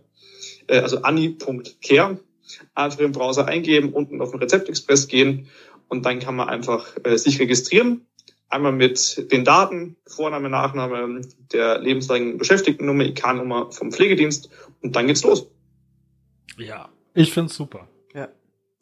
äh, 0.68 0.80
also 0.80 1.02
anni.care, 1.02 2.20
einfach 2.76 3.00
im 3.00 3.12
Browser 3.12 3.48
eingeben, 3.48 3.94
unten 3.94 4.22
auf 4.22 4.32
den 4.32 4.40
Rezeptexpress 4.40 5.08
gehen 5.08 5.48
und 5.88 6.06
dann 6.06 6.20
kann 6.20 6.36
man 6.36 6.50
einfach 6.50 6.96
äh, 7.04 7.18
sich 7.18 7.40
registrieren. 7.40 8.06
Einmal 8.56 8.72
mit 8.72 9.34
den 9.34 9.44
Daten, 9.44 9.98
Vorname, 10.08 10.50
Nachname, 10.50 11.20
der 11.52 11.78
lebenslangen 11.80 12.38
Beschäftigtennummer, 12.38 13.04
IK-Nummer 13.04 13.70
vom 13.74 13.92
Pflegedienst 13.92 14.50
und 14.82 14.96
dann 14.96 15.08
geht's 15.08 15.26
los. 15.26 15.52
Ja. 16.58 16.88
Ich 17.14 17.34
find's 17.34 17.54
super. 17.54 17.90
Ja. 18.14 18.30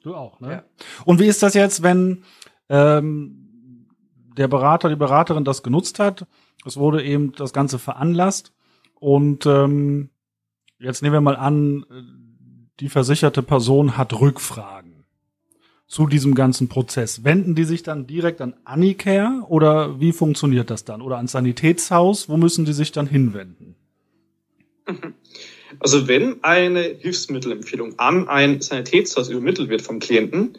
Du 0.03 0.13
auch, 0.13 0.39
ne? 0.39 0.51
Ja. 0.51 0.63
Und 1.05 1.19
wie 1.19 1.25
ist 1.25 1.41
das 1.41 1.55
jetzt, 1.55 1.81
wenn 1.81 2.23
ähm, 2.69 3.88
der 4.38 4.47
Berater, 4.47 4.89
die 4.89 4.95
Beraterin 4.95 5.43
das 5.43 5.63
genutzt 5.63 5.97
hat? 5.97 6.27
Es 6.67 6.77
wurde 6.77 7.03
eben 7.03 7.31
das 7.31 7.51
Ganze 7.51 7.79
veranlasst 7.79 8.53
und 8.99 9.47
ähm, 9.47 10.12
jetzt 10.77 11.01
nehmen 11.01 11.13
wir 11.13 11.21
mal 11.21 11.36
an, 11.36 11.83
äh, 11.89 12.03
die 12.79 12.89
versicherte 12.89 13.41
Person 13.41 13.97
hat 13.97 14.13
Rückfragen 14.13 14.83
zu 15.93 16.08
diesem 16.08 16.34
ganzen 16.34 16.69
Prozess. 16.69 17.23
Wenden 17.23 17.53
die 17.53 17.65
sich 17.65 17.84
dann 17.84 18.08
direkt 18.08 18.41
an 18.41 18.56
Anicare 18.65 19.43
oder 19.47 19.99
wie 19.99 20.12
funktioniert 20.12 20.71
das 20.71 20.86
dann? 20.86 21.03
Oder 21.03 21.17
ans 21.17 21.34
Sanitätshaus? 21.34 22.27
Wo 22.29 22.36
müssen 22.36 22.65
die 22.65 22.73
sich 22.73 22.91
dann 22.91 23.08
hinwenden? 23.08 23.75
Also 25.79 26.08
wenn 26.08 26.43
eine 26.43 26.82
Hilfsmittelempfehlung 26.84 27.97
an 27.97 28.27
ein 28.27 28.62
Sanitätshaus 28.62 29.29
übermittelt 29.29 29.69
wird 29.69 29.82
vom 29.82 29.97
Klienten, 29.97 30.56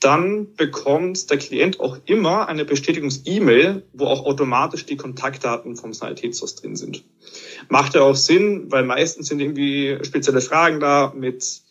dann 0.00 0.54
bekommt 0.54 1.30
der 1.30 1.36
Klient 1.36 1.78
auch 1.78 1.98
immer 2.06 2.48
eine 2.48 2.64
Bestätigungs-E-Mail, 2.64 3.82
wo 3.92 4.06
auch 4.06 4.24
automatisch 4.24 4.86
die 4.86 4.96
Kontaktdaten 4.96 5.76
vom 5.76 5.92
Sanitätshaus 5.92 6.54
drin 6.54 6.74
sind. 6.74 7.04
Macht 7.68 7.94
ja 7.94 8.00
auch 8.00 8.16
Sinn, 8.16 8.72
weil 8.72 8.84
meistens 8.84 9.28
sind 9.28 9.40
irgendwie 9.40 9.98
spezielle 10.02 10.40
Fragen 10.40 10.80
da 10.80 11.12
mit 11.14 11.65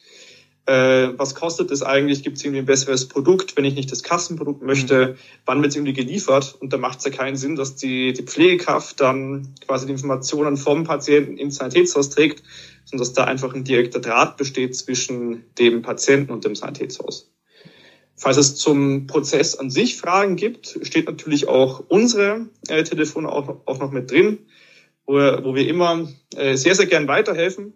äh, 0.67 1.09
was 1.17 1.35
kostet 1.35 1.69
es 1.69 1.83
eigentlich? 1.83 2.23
Gibt 2.23 2.37
es 2.37 2.43
irgendwie 2.43 2.59
ein 2.59 2.65
besseres 2.65 3.07
Produkt, 3.07 3.55
wenn 3.55 3.65
ich 3.65 3.75
nicht 3.75 3.91
das 3.91 4.01
Kassenprodukt 4.01 4.63
möchte? 4.63 5.09
Mhm. 5.09 5.15
Wann 5.45 5.61
wird 5.61 5.71
es 5.71 5.75
irgendwie 5.75 5.93
geliefert? 5.93 6.55
Und 6.59 6.73
da 6.73 6.77
macht 6.77 6.99
es 6.99 7.05
ja 7.05 7.11
keinen 7.11 7.35
Sinn, 7.35 7.55
dass 7.55 7.75
die, 7.75 8.13
die 8.13 8.23
Pflegekraft 8.23 8.99
dann 8.99 9.53
quasi 9.65 9.85
die 9.85 9.91
Informationen 9.91 10.57
vom 10.57 10.83
Patienten 10.83 11.37
ins 11.37 11.57
Sanitätshaus 11.57 12.09
trägt, 12.09 12.41
sondern 12.85 13.05
dass 13.05 13.13
da 13.13 13.25
einfach 13.25 13.53
ein 13.53 13.63
direkter 13.63 13.99
Draht 13.99 14.37
besteht 14.37 14.75
zwischen 14.75 15.45
dem 15.59 15.83
Patienten 15.83 16.31
und 16.31 16.45
dem 16.45 16.55
Sanitätshaus. 16.55 17.31
Falls 18.15 18.37
es 18.37 18.55
zum 18.55 19.07
Prozess 19.07 19.55
an 19.55 19.69
sich 19.69 19.97
Fragen 19.97 20.35
gibt, 20.35 20.79
steht 20.81 21.05
natürlich 21.05 21.47
auch 21.47 21.83
unsere 21.89 22.47
äh, 22.69 22.83
Telefone 22.83 23.29
auch, 23.29 23.57
auch 23.65 23.79
noch 23.79 23.91
mit 23.91 24.09
drin, 24.09 24.39
wo, 25.05 25.13
wo 25.13 25.53
wir 25.53 25.67
immer 25.67 26.07
äh, 26.35 26.55
sehr, 26.55 26.73
sehr 26.73 26.87
gern 26.87 27.07
weiterhelfen. 27.07 27.73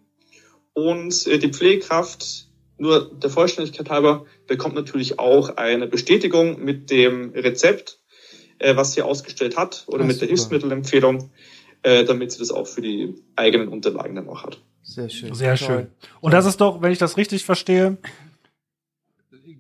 Und 0.74 1.28
äh, 1.28 1.38
die 1.40 1.50
Pflegekraft 1.50 2.49
nur 2.80 3.12
der 3.14 3.30
Vollständigkeit 3.30 3.90
halber 3.90 4.26
bekommt 4.48 4.76
natürlich 4.76 5.20
auch 5.20 5.58
eine 5.58 5.88
Bestätigung 5.88 6.64
mit 6.64 6.90
dem 6.90 7.32
Rezept, 7.32 8.00
äh, 8.58 8.76
was 8.76 8.94
sie 8.94 9.02
ausgestellt 9.02 9.58
hat, 9.58 9.84
oder 9.88 10.04
Ach, 10.04 10.08
mit 10.08 10.22
der 10.22 10.28
Hilfsmittelempfehlung, 10.28 11.32
äh, 11.84 12.04
damit 12.06 12.32
sie 12.32 12.40
das 12.40 12.52
auch 12.52 12.68
für 12.68 12.82
die 12.82 13.16
eigenen 13.36 13.68
Unterlagen 13.68 14.16
dann 14.16 14.28
auch 14.30 14.44
hat. 14.44 14.60
Sehr 14.82 15.10
schön. 15.10 15.34
Sehr 15.34 15.56
Toll. 15.56 15.68
schön. 15.68 15.88
Und 16.22 16.34
das 16.34 16.46
ist 16.46 16.62
doch, 16.62 16.82
wenn 16.82 16.92
ich 16.92 16.98
das 16.98 17.18
richtig 17.18 17.46
verstehe, 17.46 17.98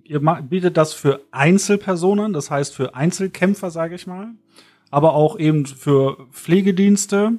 ihr 0.03 0.19
bietet 0.19 0.75
das 0.75 0.93
für 0.93 1.21
Einzelpersonen, 1.32 2.34
das 2.34 2.49
heißt 2.49 2.73
für 2.73 2.95
Einzelkämpfer, 2.95 3.69
sage 3.69 3.95
ich 3.95 4.08
mal, 4.08 4.32
aber 4.89 5.13
auch 5.13 5.38
eben 5.38 5.67
für 5.67 6.27
Pflegedienste 6.32 7.34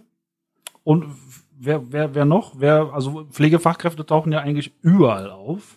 und 0.85 1.05
wer, 1.61 1.93
wer, 1.93 2.15
wer 2.15 2.25
noch? 2.25 2.55
Wer, 2.59 2.91
also 2.93 3.27
Pflegefachkräfte 3.31 4.05
tauchen 4.05 4.33
ja 4.33 4.41
eigentlich 4.41 4.73
überall 4.83 5.31
auf. 5.31 5.77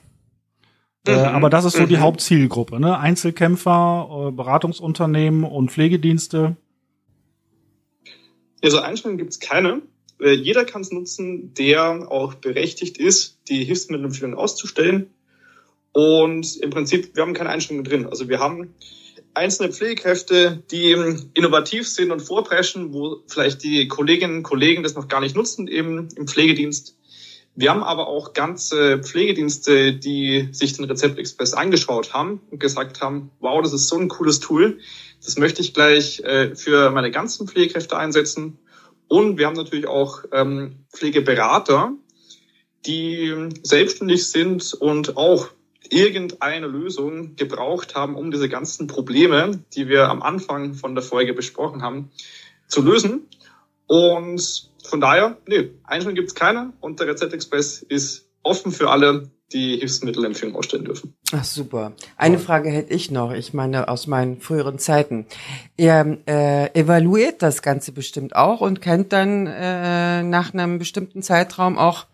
Äh, 1.05 1.11
mhm. 1.11 1.17
Äh, 1.17 1.21
aber 1.27 1.49
das 1.49 1.65
ist 1.65 1.75
so 1.75 1.83
mhm. 1.83 1.89
die 1.89 1.97
Hauptzielgruppe, 1.97 2.79
ne? 2.79 2.97
Einzelkämpfer, 2.97 4.29
äh, 4.29 4.31
Beratungsunternehmen 4.31 5.43
und 5.43 5.71
Pflegedienste. 5.71 6.55
Also 8.63 8.79
Einschränkungen 8.79 9.17
gibt 9.17 9.31
es 9.31 9.39
keine. 9.39 9.81
Äh, 10.19 10.31
jeder 10.31 10.63
kann 10.63 10.81
es 10.81 10.91
nutzen, 10.91 11.53
der 11.53 12.09
auch 12.09 12.35
berechtigt 12.35 12.97
ist, 12.97 13.39
die 13.49 13.65
Hilfsmittelempfehlung 13.65 14.35
auszustellen. 14.35 15.07
Und 15.91 16.57
im 16.57 16.69
Prinzip, 16.69 17.15
wir 17.15 17.23
haben 17.23 17.33
keine 17.33 17.49
Einschränkungen 17.49 17.83
drin. 17.83 18.05
Also 18.07 18.29
wir 18.29 18.39
haben 18.39 18.73
einzelne 19.33 19.71
Pflegekräfte, 19.71 20.63
die 20.71 20.91
innovativ 21.33 21.87
sind 21.87 22.11
und 22.11 22.21
vorpreschen, 22.21 22.93
wo 22.93 23.23
vielleicht 23.27 23.63
die 23.63 23.87
Kolleginnen 23.87 24.37
und 24.37 24.43
Kollegen 24.43 24.83
das 24.83 24.95
noch 24.95 25.07
gar 25.07 25.21
nicht 25.21 25.35
nutzen 25.35 25.67
eben 25.67 26.09
im 26.15 26.27
Pflegedienst. 26.27 26.95
Wir 27.55 27.69
haben 27.69 27.83
aber 27.83 28.07
auch 28.07 28.33
ganze 28.33 28.99
Pflegedienste, 28.99 29.93
die 29.93 30.49
sich 30.51 30.73
den 30.73 30.85
Rezeptexpress 30.85 31.53
angeschaut 31.53 32.13
haben 32.13 32.41
und 32.49 32.59
gesagt 32.59 33.01
haben, 33.01 33.29
wow, 33.39 33.61
das 33.61 33.73
ist 33.73 33.87
so 33.87 33.97
ein 33.97 34.07
cooles 34.07 34.39
Tool, 34.39 34.79
das 35.23 35.37
möchte 35.37 35.61
ich 35.61 35.73
gleich 35.73 36.19
äh, 36.21 36.55
für 36.55 36.89
meine 36.89 37.11
ganzen 37.11 37.47
Pflegekräfte 37.47 37.95
einsetzen. 37.95 38.57
Und 39.07 39.37
wir 39.37 39.45
haben 39.45 39.55
natürlich 39.55 39.87
auch 39.87 40.23
ähm, 40.31 40.85
Pflegeberater, 40.91 41.93
die 42.87 43.49
selbstständig 43.61 44.27
sind 44.27 44.73
und 44.73 45.15
auch 45.15 45.49
irgendeine 45.89 46.67
Lösung 46.67 47.35
gebraucht 47.35 47.95
haben, 47.95 48.15
um 48.15 48.31
diese 48.31 48.49
ganzen 48.49 48.87
Probleme, 48.87 49.59
die 49.75 49.87
wir 49.87 50.09
am 50.09 50.21
Anfang 50.21 50.73
von 50.73 50.95
der 50.95 51.03
Folge 51.03 51.33
besprochen 51.33 51.81
haben, 51.81 52.11
zu 52.67 52.81
lösen. 52.81 53.27
Und 53.87 54.69
von 54.83 55.01
daher, 55.01 55.37
nee, 55.47 55.71
Einschränkungen 55.83 56.15
gibt 56.15 56.29
es 56.29 56.35
keine 56.35 56.73
und 56.79 56.99
der 56.99 57.07
Rezeptexpress 57.07 57.83
ist 57.83 58.27
offen 58.43 58.71
für 58.71 58.89
alle, 58.89 59.29
die 59.51 59.77
Hilfsmittelempfehlung 59.77 60.55
ausstellen 60.55 60.85
dürfen. 60.85 61.15
Ach 61.31 61.43
super. 61.43 61.93
Eine 62.17 62.39
Frage 62.39 62.69
hätte 62.69 62.93
ich 62.93 63.11
noch. 63.11 63.31
Ich 63.33 63.53
meine 63.53 63.87
aus 63.87 64.07
meinen 64.07 64.41
früheren 64.41 64.79
Zeiten. 64.79 65.27
Ihr 65.77 66.17
äh, 66.25 66.73
evaluiert 66.73 67.41
das 67.41 67.61
Ganze 67.61 67.91
bestimmt 67.91 68.35
auch 68.35 68.61
und 68.61 68.81
kennt 68.81 69.13
dann 69.13 69.45
äh, 69.45 70.23
nach 70.23 70.53
einem 70.53 70.79
bestimmten 70.79 71.21
Zeitraum 71.21 71.77
auch 71.77 72.07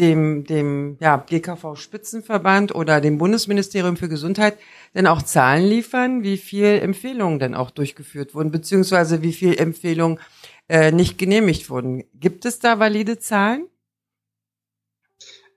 dem, 0.00 0.44
dem 0.44 0.96
ja, 1.00 1.16
GKV-Spitzenverband 1.16 2.74
oder 2.74 3.00
dem 3.00 3.18
Bundesministerium 3.18 3.96
für 3.96 4.08
Gesundheit 4.08 4.58
denn 4.94 5.06
auch 5.06 5.22
Zahlen 5.22 5.64
liefern, 5.64 6.22
wie 6.22 6.36
viel 6.36 6.66
Empfehlungen 6.66 7.38
denn 7.38 7.54
auch 7.54 7.70
durchgeführt 7.70 8.34
wurden, 8.34 8.50
beziehungsweise 8.50 9.22
wie 9.22 9.32
viel 9.32 9.56
Empfehlungen 9.58 10.18
äh, 10.68 10.90
nicht 10.90 11.18
genehmigt 11.18 11.70
wurden. 11.70 12.04
Gibt 12.14 12.44
es 12.44 12.58
da 12.58 12.78
valide 12.78 13.18
Zahlen? 13.18 13.68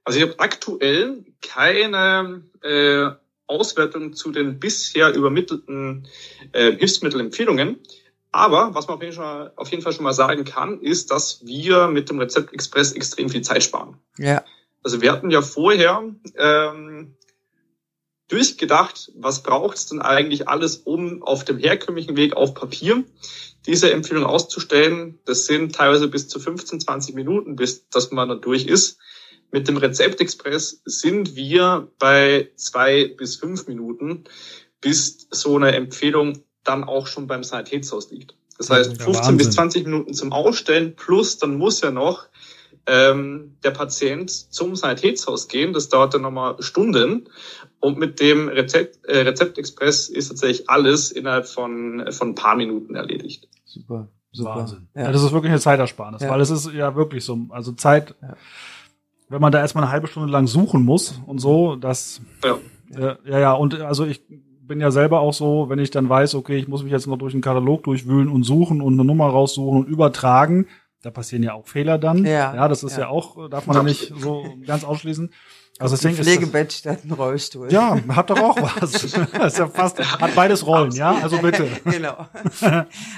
Also 0.03 0.19
ich 0.19 0.25
habe 0.25 0.39
aktuell 0.39 1.23
keine 1.41 2.43
äh, 2.61 3.09
Auswertung 3.47 4.13
zu 4.13 4.31
den 4.31 4.59
bisher 4.59 5.13
übermittelten 5.13 6.07
äh, 6.51 6.73
Hilfsmittelempfehlungen. 6.73 7.79
Aber 8.33 8.73
was 8.73 8.87
man 8.87 8.95
auf 8.95 9.03
jeden, 9.71 9.83
Fall, 9.83 9.93
schon 9.93 10.03
mal 10.03 10.13
sagen 10.13 10.43
kann, 10.43 10.81
ist, 10.81 11.11
dass 11.11 11.45
wir 11.45 11.87
mit 11.87 12.09
dem 12.09 12.17
Rezept 12.17 12.51
Express 12.51 12.91
extrem 12.91 13.29
viel 13.29 13.43
Zeit 13.43 13.63
sparen. 13.63 13.97
Ja. 14.17 14.43
Also 14.83 15.01
wir 15.01 15.11
hatten 15.11 15.29
ja 15.29 15.43
vorher 15.43 16.03
ähm, 16.35 17.15
durchgedacht, 18.29 19.11
was 19.15 19.43
braucht 19.43 19.77
es 19.77 19.85
denn 19.85 20.01
eigentlich 20.01 20.47
alles, 20.47 20.77
um 20.77 21.21
auf 21.21 21.45
dem 21.45 21.59
herkömmlichen 21.59 22.17
Weg 22.17 22.35
auf 22.35 22.55
Papier 22.55 23.03
diese 23.67 23.91
Empfehlung 23.91 24.25
auszustellen. 24.25 25.19
Das 25.25 25.45
sind 25.45 25.75
teilweise 25.75 26.07
bis 26.07 26.27
zu 26.27 26.39
15, 26.39 26.79
20 26.79 27.13
Minuten, 27.13 27.55
bis 27.55 27.87
dass 27.89 28.09
man 28.09 28.29
da 28.29 28.35
durch 28.35 28.65
ist. 28.65 28.97
Mit 29.51 29.67
dem 29.67 29.77
Rezept 29.77 30.19
Express 30.19 30.81
sind 30.85 31.35
wir 31.35 31.87
bei 31.99 32.49
zwei 32.55 33.09
bis 33.15 33.35
fünf 33.35 33.67
Minuten, 33.67 34.23
bis 34.81 35.27
so 35.29 35.55
eine 35.55 35.75
Empfehlung 35.75 36.43
dann 36.63 36.83
auch 36.83 37.07
schon 37.07 37.27
beim 37.27 37.43
Sanitätshaus 37.43 38.11
liegt. 38.11 38.35
Das 38.57 38.69
heißt, 38.69 39.01
15 39.01 39.15
Wahnsinn. 39.15 39.37
bis 39.37 39.51
20 39.51 39.85
Minuten 39.85 40.13
zum 40.13 40.31
Ausstellen 40.31 40.95
plus 40.95 41.37
dann 41.37 41.57
muss 41.57 41.81
ja 41.81 41.91
noch 41.91 42.27
ähm, 42.85 43.55
der 43.63 43.71
Patient 43.71 44.29
zum 44.29 44.75
Sanitätshaus 44.75 45.47
gehen. 45.47 45.73
Das 45.73 45.89
dauert 45.89 46.13
dann 46.13 46.21
nochmal 46.21 46.61
Stunden. 46.61 47.29
Und 47.79 47.97
mit 47.97 48.19
dem 48.19 48.47
Rezept, 48.47 49.05
äh, 49.05 49.19
Rezeptexpress 49.19 50.09
ist 50.09 50.29
tatsächlich 50.29 50.69
alles 50.69 51.11
innerhalb 51.11 51.47
von, 51.47 52.05
von 52.11 52.29
ein 52.29 52.35
paar 52.35 52.55
Minuten 52.55 52.95
erledigt. 52.95 53.47
Super. 53.65 54.07
Super. 54.31 54.55
Wahnsinn. 54.55 54.87
Ja. 54.95 55.03
ja. 55.03 55.11
das 55.11 55.23
ist 55.23 55.31
wirklich 55.31 55.51
eine 55.51 55.59
Zeitersparnis, 55.59 56.21
ja. 56.21 56.29
weil 56.29 56.41
es 56.41 56.49
ist 56.49 56.71
ja 56.73 56.95
wirklich 56.95 57.23
so, 57.23 57.37
also 57.49 57.71
Zeit, 57.73 58.15
ja. 58.21 58.35
wenn 59.29 59.41
man 59.41 59.51
da 59.51 59.59
erstmal 59.59 59.83
eine 59.83 59.93
halbe 59.93 60.07
Stunde 60.07 60.31
lang 60.31 60.47
suchen 60.47 60.83
muss 60.83 61.21
und 61.27 61.37
so, 61.37 61.75
das, 61.75 62.19
ja, 62.43 62.57
ja, 62.97 63.17
ja, 63.25 63.39
ja 63.39 63.53
und 63.53 63.79
also 63.81 64.05
ich 64.05 64.21
bin 64.67 64.79
ja 64.79 64.91
selber 64.91 65.19
auch 65.19 65.33
so, 65.33 65.69
wenn 65.69 65.79
ich 65.79 65.91
dann 65.91 66.09
weiß, 66.09 66.35
okay, 66.35 66.57
ich 66.57 66.67
muss 66.67 66.83
mich 66.83 66.91
jetzt 66.91 67.07
noch 67.07 67.17
durch 67.17 67.33
den 67.33 67.41
Katalog 67.41 67.83
durchwühlen 67.83 68.29
und 68.29 68.43
suchen 68.43 68.81
und 68.81 68.93
eine 68.93 69.05
Nummer 69.05 69.27
raussuchen 69.27 69.79
und 69.79 69.87
übertragen, 69.87 70.67
da 71.01 71.11
passieren 71.11 71.43
ja 71.43 71.53
auch 71.53 71.67
Fehler 71.67 71.97
dann. 71.97 72.25
Ja, 72.25 72.55
ja 72.55 72.67
das 72.67 72.83
ist 72.83 72.95
ja, 72.95 73.03
ja 73.03 73.09
auch, 73.09 73.49
darf 73.49 73.67
man 73.67 73.75
ja 73.75 73.83
nicht 73.83 74.13
so 74.17 74.45
ganz 74.65 74.83
ausschließen. 74.83 75.31
Also 75.79 75.95
deswegen 75.95 76.15
Pflegebett 76.15 76.69
ist 76.69 76.79
statt 76.79 77.03
ein 77.03 77.11
Rollstuhl. 77.11 77.71
Ja, 77.73 77.99
hat 78.09 78.29
doch 78.29 78.39
auch 78.39 78.55
was. 78.61 78.91
das 78.91 79.03
ist 79.47 79.57
ja 79.57 79.67
fast, 79.67 79.99
hat 79.99 80.35
beides 80.35 80.65
Rollen, 80.67 80.91
ja? 80.91 81.17
Also 81.21 81.39
bitte. 81.39 81.67
genau. 81.83 82.27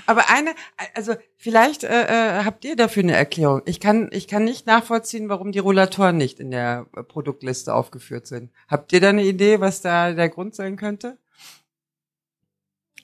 Aber 0.06 0.30
eine, 0.30 0.52
also 0.96 1.16
vielleicht 1.36 1.84
äh, 1.84 2.40
äh, 2.40 2.44
habt 2.46 2.64
ihr 2.64 2.78
dafür 2.78 3.04
eine 3.04 3.14
Erklärung. 3.14 3.62
Ich 3.66 3.82
kann, 3.82 4.10
ich 4.12 4.28
kann 4.28 4.46
nicht 4.46 4.68
nachvollziehen, 4.68 5.28
warum 5.28 5.52
die 5.52 5.60
Rollatoren 5.60 6.16
nicht 6.16 6.40
in 6.40 6.50
der 6.50 6.86
Produktliste 7.10 7.74
aufgeführt 7.74 8.26
sind. 8.26 8.52
Habt 8.70 8.94
ihr 8.94 9.02
da 9.02 9.10
eine 9.10 9.26
Idee, 9.26 9.60
was 9.60 9.82
da 9.82 10.14
der 10.14 10.30
Grund 10.30 10.56
sein 10.56 10.78
könnte? 10.78 11.18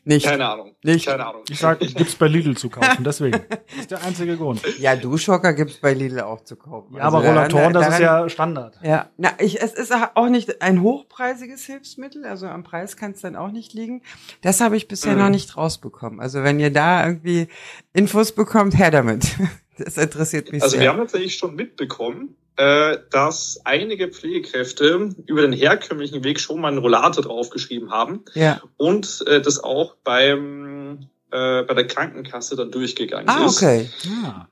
Nicht. 0.04 0.26
Keine 0.26 0.48
Ahnung. 0.48 0.76
Nicht. 0.84 1.06
Keine 1.06 1.26
Ahnung. 1.28 1.44
Ich 1.50 1.60
sag, 1.60 1.80
gibt's 1.80 2.16
bei 2.16 2.28
Lidl 2.28 2.58
zu 2.58 2.70
kaufen, 2.70 3.04
deswegen. 3.06 3.40
Das 3.50 3.60
ist 3.82 3.92
der 3.92 4.04
einzige 4.04 4.36
Grund. 4.36 4.62
Ja, 4.80 4.96
Duschhocker 4.96 5.54
gibt's 5.54 5.78
bei 5.78 5.94
Lidl 5.94 6.22
auch 6.22 6.44
zu 6.44 6.56
kaufen. 6.56 6.96
Ja, 6.96 7.04
aber 7.04 7.18
Also 7.20 7.28
daran- 7.34 7.52
Rollatoren, 7.52 7.74
das 7.74 7.84
ist 7.90 8.00
daran- 8.00 8.24
ja 8.24 8.30
Standard. 8.30 8.80
Ja, 8.82 9.10
na, 9.18 9.30
ich, 9.40 9.62
es 9.62 9.74
ist 9.74 9.94
auch 10.16 10.30
nicht 10.30 10.62
ein 10.64 10.82
hochpreisiges 10.82 11.64
Hilfsmittel, 11.66 12.26
also 12.26 12.48
am 12.48 12.64
Preis 12.64 12.98
kann 12.98 13.12
es 13.12 13.22
dann 13.22 13.36
auch 13.36 13.52
nicht 13.52 13.74
liegen. 13.74 14.02
Das 14.42 14.60
habe 14.60 14.76
ich 14.76 14.88
bisher 14.88 15.14
Mhm. 15.14 15.20
noch 15.20 15.30
nicht 15.30 15.56
rausbekommen. 15.56 16.20
Also 16.20 16.44
wenn 16.44 16.60
ihr 16.60 16.72
da 16.74 17.06
irgendwie 17.06 17.48
Infos 17.94 18.32
bekommt, 18.32 18.78
her 18.78 18.90
damit. 18.92 19.28
Das 19.78 19.98
interessiert 19.98 20.52
mich 20.52 20.62
Also 20.62 20.74
wir 20.76 20.82
sehr. 20.82 20.90
haben 20.92 21.00
tatsächlich 21.00 21.36
schon 21.38 21.56
mitbekommen, 21.56 22.36
äh, 22.58 22.98
dass 23.10 23.60
einige 23.64 24.10
Pflegekräfte 24.10 25.10
über 25.26 25.42
den 25.42 25.54
herkömmlichen 25.54 26.24
Weg 26.24 26.40
schon 26.40 26.60
mal 26.62 26.68
einen 26.68 26.78
Rollator 26.80 27.24
draufgeschrieben 27.24 27.92
haben 27.92 28.24
Ja. 28.34 28.62
und 28.78 29.24
äh, 29.28 29.42
das 29.42 29.64
auch 29.64 29.96
beim 30.04 31.08
äh, 31.32 31.64
bei 31.64 31.74
der 31.74 31.88
Krankenkasse 31.88 32.56
dann 32.58 32.72
durchgegangen 32.72 33.30
Ah, 33.30 33.46
ist. 33.46 33.58
okay. 33.58 33.90
Ja. 34.04 34.50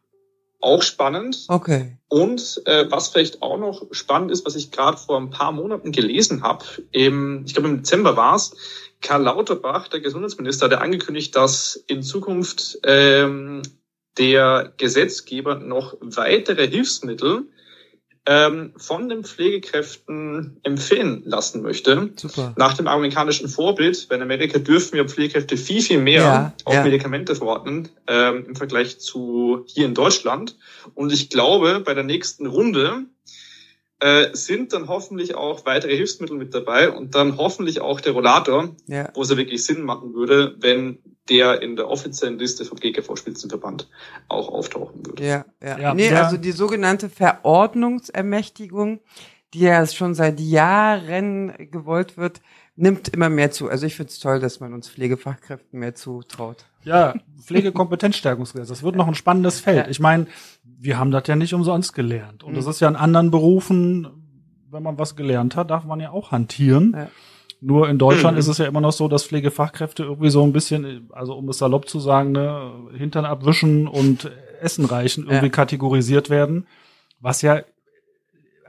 Auch 0.61 0.81
spannend. 0.81 1.45
Okay. 1.47 1.97
Und 2.09 2.61
äh, 2.65 2.85
was 2.89 3.09
vielleicht 3.09 3.41
auch 3.41 3.57
noch 3.57 3.87
spannend 3.91 4.31
ist, 4.31 4.45
was 4.45 4.55
ich 4.55 4.71
gerade 4.71 4.97
vor 4.97 5.17
ein 5.17 5.29
paar 5.29 5.51
Monaten 5.51 5.91
gelesen 5.91 6.41
habe, 6.43 6.65
im, 6.91 7.43
ich 7.45 7.53
glaube 7.53 7.69
im 7.69 7.77
Dezember 7.77 8.17
war 8.17 8.35
es, 8.35 8.55
Karl 9.01 9.23
Lauterbach, 9.23 9.87
der 9.87 10.01
Gesundheitsminister, 10.01 10.65
hat 10.65 10.73
angekündigt, 10.73 11.33
dass 11.35 11.81
in 11.87 12.03
Zukunft 12.03 12.79
ähm, 12.83 13.61
der 14.17 14.73
Gesetzgeber 14.77 15.55
noch 15.55 15.97
weitere 16.01 16.67
Hilfsmittel 16.67 17.45
ähm, 18.25 18.73
von 18.77 19.09
den 19.09 19.23
Pflegekräften 19.23 20.59
empfehlen 20.63 21.23
lassen 21.25 21.61
möchte. 21.61 22.11
Super. 22.15 22.53
Nach 22.57 22.75
dem 22.75 22.87
amerikanischen 22.87 23.47
Vorbild, 23.47 24.07
weil 24.09 24.17
in 24.17 24.23
Amerika 24.23 24.59
dürfen 24.59 24.97
ja 24.97 25.05
Pflegekräfte 25.05 25.57
viel, 25.57 25.81
viel 25.81 25.99
mehr 25.99 26.21
Ja, 26.21 26.53
auf 26.65 26.75
ja. 26.75 26.83
Medikamente 26.83 27.33
verordnen 27.35 27.89
ähm, 28.07 28.45
im 28.49 28.55
Vergleich 28.55 28.99
zu 28.99 29.63
hier 29.67 29.85
in 29.85 29.95
Deutschland. 29.95 30.57
Und 30.93 31.11
ich 31.11 31.29
glaube, 31.29 31.79
bei 31.79 31.93
der 31.93 32.03
nächsten 32.03 32.45
Runde 32.45 33.05
äh, 34.01 34.27
sind 34.33 34.71
dann 34.73 34.87
hoffentlich 34.87 35.35
auch 35.35 35.65
weitere 35.65 35.95
Hilfsmittel 35.95 36.37
mit 36.37 36.53
dabei 36.53 36.89
und 36.89 37.15
dann 37.15 37.37
hoffentlich 37.37 37.81
auch 37.81 37.99
der 37.99 38.13
Rollator, 38.13 38.75
Ja. 38.87 39.09
wo 39.13 39.21
es 39.23 39.29
ja 39.29 39.37
wirklich 39.37 39.63
Sinn 39.65 39.83
machen 39.83 40.13
würde, 40.13 40.55
wenn 40.59 40.99
der 41.27 41.61
in 41.61 41.75
der 41.75 41.87
offiziellen 41.89 42.39
Liste 42.39 42.65
vom 42.65 42.79
GKV-Spitzenverband 42.79 43.87
auch 44.29 44.49
auftauchen 44.49 45.05
würde. 45.05 45.23
Ja, 45.23 45.45
ja. 45.61 45.77
Ja, 45.79 45.93
nee, 45.93 46.09
der- 46.09 46.25
also 46.25 46.37
die 46.37 46.51
sogenannte 46.53 47.09
Verordnungsermächtigung, 47.09 48.99
die 49.53 49.59
ja 49.61 49.85
schon 49.87 50.13
seit 50.15 50.39
Jahren 50.39 51.53
gewollt 51.71 52.17
wird, 52.17 52.41
nimmt 52.79 53.09
immer 53.09 53.29
mehr 53.29 53.51
zu. 53.51 53.69
Also 53.69 53.85
ich 53.85 53.95
finde 53.95 54.09
es 54.11 54.19
toll, 54.19 54.39
dass 54.39 54.59
man 54.59 54.73
uns 54.73 54.89
Pflegefachkräften 54.89 55.79
mehr 55.79 55.95
zutraut. 55.95 56.65
Ja, 56.83 57.13
Pflegekompetenzstärkungsgesetz. 57.43 58.67
Das 58.69 58.83
wird 58.83 58.95
noch 58.95 59.07
ein 59.07 59.15
spannendes 59.15 59.59
Feld. 59.59 59.87
Ich 59.89 59.99
meine, 59.99 60.27
wir 60.63 60.97
haben 60.97 61.11
das 61.11 61.23
ja 61.27 61.35
nicht 61.35 61.53
umsonst 61.53 61.93
gelernt. 61.93 62.43
Und 62.43 62.51
Mhm. 62.53 62.55
das 62.55 62.67
ist 62.67 62.79
ja 62.79 62.87
in 62.87 62.95
anderen 62.95 63.31
Berufen, 63.31 64.07
wenn 64.71 64.83
man 64.83 64.97
was 64.97 65.15
gelernt 65.15 65.55
hat, 65.55 65.69
darf 65.71 65.83
man 65.85 65.99
ja 65.99 66.11
auch 66.11 66.31
hantieren. 66.31 66.93
Ja. 66.95 67.07
Nur 67.61 67.89
in 67.89 67.97
Deutschland 67.97 68.35
Mhm. 68.35 68.39
ist 68.39 68.47
es 68.47 68.57
ja 68.59 68.65
immer 68.65 68.81
noch 68.81 68.91
so, 68.93 69.07
dass 69.07 69.25
Pflegefachkräfte 69.25 70.03
irgendwie 70.03 70.29
so 70.29 70.43
ein 70.43 70.53
bisschen, 70.53 71.09
also 71.11 71.33
um 71.35 71.49
es 71.49 71.57
salopp 71.57 71.89
zu 71.89 71.99
sagen, 71.99 72.31
ne, 72.31 72.71
Hintern 72.95 73.25
abwischen 73.25 73.87
und 73.87 74.31
Essen 74.61 74.85
reichen 74.85 75.23
irgendwie 75.25 75.47
Ja. 75.47 75.51
kategorisiert 75.51 76.29
werden, 76.29 76.67
was 77.19 77.41
ja 77.41 77.61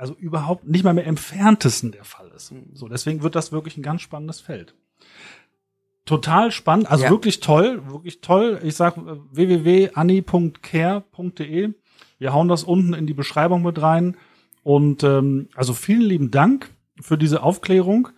also 0.00 0.14
überhaupt 0.14 0.66
nicht 0.66 0.84
mal 0.84 0.94
mehr 0.94 1.06
entferntesten 1.06 1.92
der 1.92 2.04
Fall 2.04 2.30
ist. 2.34 2.52
Mhm. 2.52 2.70
So, 2.74 2.88
deswegen 2.88 3.22
wird 3.22 3.34
das 3.34 3.52
wirklich 3.52 3.76
ein 3.76 3.82
ganz 3.82 4.02
spannendes 4.02 4.40
Feld. 4.40 4.74
Total 6.06 6.50
spannend, 6.50 6.90
also 6.90 7.04
Ja. 7.04 7.10
wirklich 7.10 7.40
toll, 7.40 7.82
wirklich 7.86 8.20
toll. 8.20 8.58
Ich 8.64 8.74
sag 8.74 8.96
äh, 8.96 9.00
www.anni.care.de. 9.30 11.74
Wir 12.18 12.32
hauen 12.32 12.48
das 12.48 12.64
unten 12.64 12.94
in 12.94 13.06
die 13.06 13.14
Beschreibung 13.14 13.62
mit 13.62 13.80
rein. 13.80 14.16
Und 14.62 15.04
ähm, 15.04 15.48
also 15.54 15.72
vielen 15.74 16.02
lieben 16.02 16.30
Dank 16.30 16.70
für 17.00 17.16
diese 17.16 17.42
Aufklärung. 17.42 18.08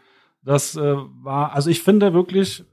Das 0.44 0.76
äh, 0.76 0.96
war, 1.22 1.52
also 1.54 1.70
ich 1.70 1.82
finde 1.82 2.14
wirklich 2.14 2.64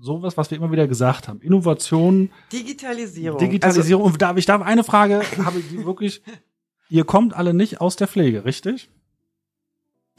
sowas, 0.00 0.36
was 0.36 0.50
wir 0.50 0.58
immer 0.58 0.72
wieder 0.72 0.86
gesagt 0.88 1.28
haben. 1.28 1.40
Innovation, 1.40 2.30
Digitalisierung. 2.52 3.38
Digitalisierung. 3.38 4.04
Und 4.04 4.20
darf, 4.20 4.36
ich 4.36 4.46
darf 4.46 4.62
eine 4.62 4.84
Frage, 4.84 5.22
habe 5.44 5.60
ich 5.60 5.68
die 5.68 5.84
wirklich, 5.84 6.22
ihr 6.90 7.04
kommt 7.04 7.34
alle 7.34 7.54
nicht 7.54 7.80
aus 7.80 7.96
der 7.96 8.08
Pflege, 8.08 8.44
richtig? 8.44 8.90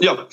Ja, 0.02 0.14
Ja. 0.16 0.28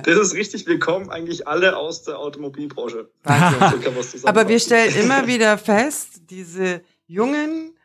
das 0.02 0.16
ist 0.16 0.34
richtig. 0.34 0.66
Wir 0.66 0.80
kommen 0.80 1.10
eigentlich 1.10 1.46
alle 1.46 1.76
aus 1.76 2.02
der 2.02 2.18
Automobilbranche. 2.18 3.08
Also, 3.22 4.26
Aber 4.26 4.48
wir 4.48 4.58
stellen 4.58 4.94
immer 4.96 5.28
wieder 5.28 5.58
fest, 5.58 6.22
diese 6.30 6.82
jungen, 7.06 7.76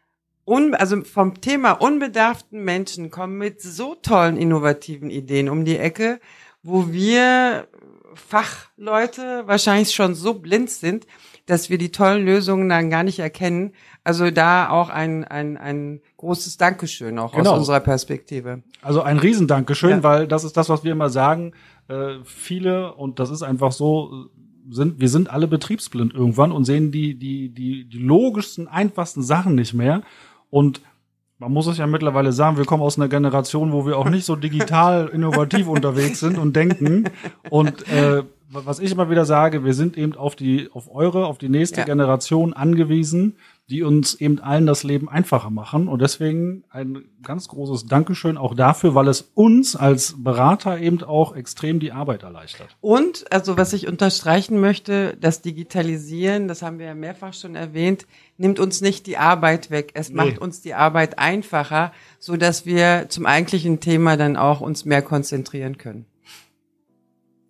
un, 0.45 0.73
also 0.73 1.03
vom 1.03 1.39
Thema 1.39 1.73
unbedarften 1.73 2.63
Menschen 2.63 3.11
kommen 3.11 3.37
mit 3.37 3.61
so 3.61 3.93
tollen 3.95 4.37
innovativen 4.37 5.11
Ideen 5.11 5.49
um 5.49 5.63
die 5.63 5.77
Ecke, 5.77 6.19
wo 6.63 6.91
wir 6.91 7.67
Fachleute 8.15 9.43
wahrscheinlich 9.45 9.93
schon 9.93 10.15
so 10.15 10.33
blind 10.33 10.69
sind, 10.69 11.05
dass 11.45 11.69
wir 11.69 11.77
die 11.77 11.91
tollen 11.91 12.25
Lösungen 12.25 12.67
dann 12.69 12.89
gar 12.89 13.03
nicht 13.03 13.19
erkennen. 13.19 13.73
Also 14.03 14.31
da 14.31 14.69
auch 14.69 14.89
ein, 14.89 15.23
ein, 15.25 15.57
ein 15.57 16.01
großes 16.17 16.57
Dankeschön 16.57 17.19
auch 17.19 17.33
Genau. 17.33 17.51
aus 17.51 17.59
unserer 17.59 17.79
Perspektive. 17.81 18.63
Also 18.81 19.01
ein 19.03 19.19
Riesendankeschön, 19.19 19.89
Ja. 19.91 20.03
weil 20.03 20.27
das 20.27 20.43
ist 20.43 20.57
das, 20.57 20.69
was 20.69 20.83
wir 20.83 20.91
immer 20.91 21.09
sagen. 21.09 21.53
Äh, 21.87 22.15
viele, 22.25 22.93
und 22.95 23.19
das 23.19 23.29
ist 23.29 23.43
einfach 23.43 23.71
so, 23.71 24.25
sind, 24.69 24.99
wir 24.99 25.09
sind 25.09 25.29
alle 25.29 25.47
betriebsblind 25.47 26.13
irgendwann 26.13 26.51
und 26.51 26.65
sehen 26.65 26.91
die, 26.91 27.13
die, 27.15 27.49
die, 27.49 27.85
die 27.85 27.97
logischsten, 27.99 28.67
einfachsten 28.67 29.21
Sachen 29.21 29.53
nicht 29.55 29.73
mehr. 29.75 30.01
Und 30.49 30.81
man 31.37 31.51
muss 31.51 31.67
es 31.67 31.77
ja 31.77 31.85
mittlerweile 31.87 32.31
sagen, 32.31 32.57
wir 32.57 32.65
kommen 32.65 32.83
aus 32.83 32.97
einer 32.97 33.07
Generation, 33.07 33.71
wo 33.71 33.85
wir 33.85 33.97
auch 33.97 34.09
nicht 34.09 34.25
so 34.25 34.35
digital 34.35 35.07
innovativ 35.13 35.67
unterwegs 35.67 36.19
sind 36.19 36.37
und 36.39 36.55
denken. 36.55 37.09
Und 37.49 37.87
äh, 37.89 38.23
was 38.49 38.79
ich 38.79 38.91
immer 38.91 39.09
wieder 39.09 39.25
sage, 39.25 39.63
wir 39.63 39.73
sind 39.73 39.97
eben 39.97 40.15
auf 40.15 40.35
die, 40.35 40.69
auf 40.73 40.93
eure, 40.93 41.25
auf 41.25 41.37
die 41.37 41.49
nächste 41.49 41.79
Ja. 41.81 41.85
Generation 41.85 42.53
angewiesen, 42.53 43.37
die 43.71 43.83
uns 43.83 44.15
eben 44.15 44.39
allen 44.39 44.65
das 44.65 44.83
Leben 44.83 45.07
einfacher 45.07 45.49
machen. 45.49 45.87
Und 45.87 46.01
deswegen 46.01 46.65
ein 46.69 47.05
ganz 47.23 47.47
großes 47.47 47.85
Dankeschön 47.85 48.37
auch 48.37 48.53
dafür, 48.53 48.95
weil 48.95 49.07
es 49.07 49.31
uns 49.33 49.77
als 49.77 50.15
Berater 50.17 50.77
eben 50.79 51.01
auch 51.03 51.35
extrem 51.35 51.79
die 51.79 51.93
Arbeit 51.93 52.23
erleichtert. 52.23 52.75
Und, 52.81 53.31
also 53.31 53.55
was 53.55 53.71
ich 53.71 53.87
unterstreichen 53.87 54.59
möchte, 54.59 55.17
das 55.21 55.41
Digitalisieren, 55.41 56.49
das 56.49 56.61
haben 56.61 56.79
wir 56.79 56.87
ja 56.87 56.95
mehrfach 56.95 57.33
schon 57.33 57.55
erwähnt, 57.55 58.07
nimmt 58.37 58.59
uns 58.59 58.81
nicht 58.81 59.07
die 59.07 59.17
Arbeit 59.17 59.71
weg. 59.71 59.91
Es 59.93 60.09
Nee. 60.09 60.15
macht 60.15 60.39
uns 60.39 60.61
die 60.61 60.73
Arbeit 60.73 61.17
einfacher, 61.17 61.93
so 62.19 62.35
dass 62.35 62.65
wir 62.65 63.05
zum 63.07 63.25
eigentlichen 63.25 63.79
Thema 63.79 64.17
dann 64.17 64.35
auch 64.35 64.59
uns 64.59 64.83
mehr 64.83 65.01
konzentrieren 65.01 65.77
können. 65.77 66.05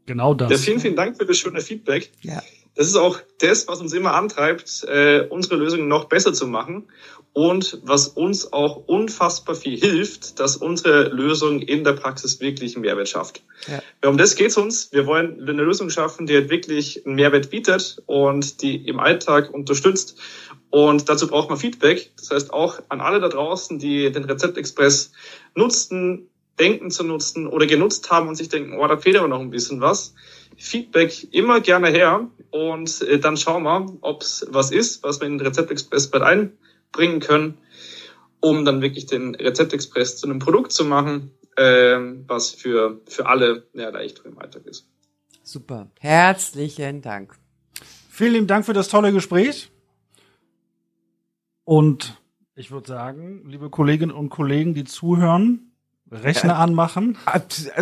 Genau 0.06 0.36
das. 0.36 0.52
Ja, 0.52 0.58
vielen, 0.58 0.80
vielen 0.80 0.96
Dank 0.96 1.18
für 1.18 1.26
das 1.26 1.38
schöne 1.38 1.62
Feedback. 1.62 2.12
Ja. 2.22 2.44
Das 2.76 2.88
ist 2.88 2.96
auch 2.96 3.20
das, 3.40 3.68
was 3.68 3.82
uns 3.82 3.94
immer 3.94 4.14
antreibt, 4.14 4.86
äh, 4.88 5.28
unsere 5.30 5.56
Lösungen 5.56 5.88
noch 5.88 6.06
besser 6.06 6.34
zu 6.34 6.48
machen 6.48 6.88
und 7.34 7.80
was 7.84 8.08
uns 8.08 8.52
auch 8.52 8.88
unfassbar 8.88 9.56
viel 9.56 9.80
hilft, 9.80 10.40
dass 10.40 10.58
unsere 10.58 11.10
Lösung 11.10 11.62
in 11.62 11.84
der 11.84 11.94
Praxis 11.94 12.40
wirklich 12.40 12.76
einen 12.76 12.82
Mehrwert 12.82 13.10
schafft. 13.10 13.42
Ja. 13.68 14.10
Um 14.10 14.18
das 14.18 14.36
geht's 14.36 14.58
uns. 14.58 14.92
Wir 14.92 15.06
wollen 15.06 15.40
eine 15.42 15.64
Lösung 15.64 15.90
schaffen, 15.90 16.26
die 16.26 16.36
halt 16.36 16.50
wirklich 16.50 17.06
einen 17.06 17.16
Mehrwert 17.16 17.50
bietet 17.50 18.02
und 18.06 18.62
die 18.62 18.88
im 18.88 19.00
Alltag 19.00 19.54
unterstützt. 19.54 20.18
Und 20.70 21.08
dazu 21.10 21.28
braucht 21.28 21.50
man 21.50 21.58
Feedback. 21.58 22.12
Das 22.18 22.32
heißt 22.32 22.54
auch 22.54 22.82
an 22.90 23.02
alle 23.02 23.20
da 23.20 23.30
draußen, 23.30 23.80
die 23.80 24.12
den 24.12 24.26
Rezeptexpress 24.26 25.12
nutzen, 25.56 26.30
denken 26.60 26.92
zu 26.92 27.04
nutzen 27.04 27.48
oder 27.48 27.66
genutzt 27.66 28.12
haben 28.12 28.28
und 28.28 28.36
sich 28.36 28.50
denken, 28.50 28.78
oh, 28.78 28.88
da 28.88 28.98
fehlt 28.98 29.18
aber 29.18 29.28
noch 29.28 29.40
ein 29.40 29.52
bisschen 29.52 29.82
was. 29.82 30.14
Feedback 30.62 31.34
immer 31.34 31.60
gerne 31.60 31.90
her 31.90 32.30
und 32.52 33.02
äh, 33.02 33.20
dann 33.20 33.36
schauen 33.36 33.64
wir, 33.64 33.98
ob 34.02 34.22
es 34.22 34.46
was 34.50 34.72
ist, 34.72 35.04
was 35.04 35.20
wir 35.20 35.28
in 35.28 35.40
den 35.40 35.48
Rezeptexpress 35.48 36.12
bald 36.12 36.24
einbringen 36.24 37.20
können, 37.20 37.58
um 38.42 38.64
dann 38.64 38.82
wirklich 38.82 39.08
den 39.08 39.34
Rezeptexpress 39.34 40.18
zu 40.18 40.28
einem 40.28 40.38
Produkt 40.38 40.72
zu 40.72 40.86
machen, 40.86 41.32
ähm, 41.58 42.26
was 42.28 42.52
für, 42.52 43.02
für 43.08 43.26
alle 43.26 43.66
eine 43.74 43.84
Erleichterung 43.84 44.34
im 44.34 44.40
Alltag 44.40 44.68
ist. 44.68 44.88
Super. 45.42 45.90
Herzlichen 46.00 47.02
Dank. 47.02 47.36
Vielen 48.10 48.34
lieben 48.34 48.48
Dank 48.48 48.66
für 48.66 48.74
das 48.74 48.88
tolle 48.88 49.12
Gespräch. 49.12 49.72
Und 51.64 52.22
ich 52.54 52.70
würde 52.70 52.88
sagen, 52.88 53.44
liebe 53.48 53.72
Kolleginnen 53.72 54.12
und 54.12 54.30
Kollegen, 54.30 54.76
die 54.76 54.84
zuhören, 54.84 55.72
Rechner 56.12 56.60
anmachen 56.60 57.18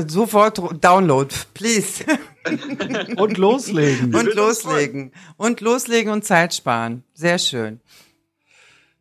Sofort 0.07 0.61
Download, 0.81 1.33
please. 1.53 2.05
und 3.17 3.37
loslegen. 3.37 4.13
Und 4.15 4.33
loslegen. 4.35 5.11
Und 5.37 5.61
loslegen 5.61 6.11
und 6.11 6.23
Zeit 6.25 6.53
sparen. 6.53 7.03
Sehr 7.13 7.37
schön. 7.37 7.79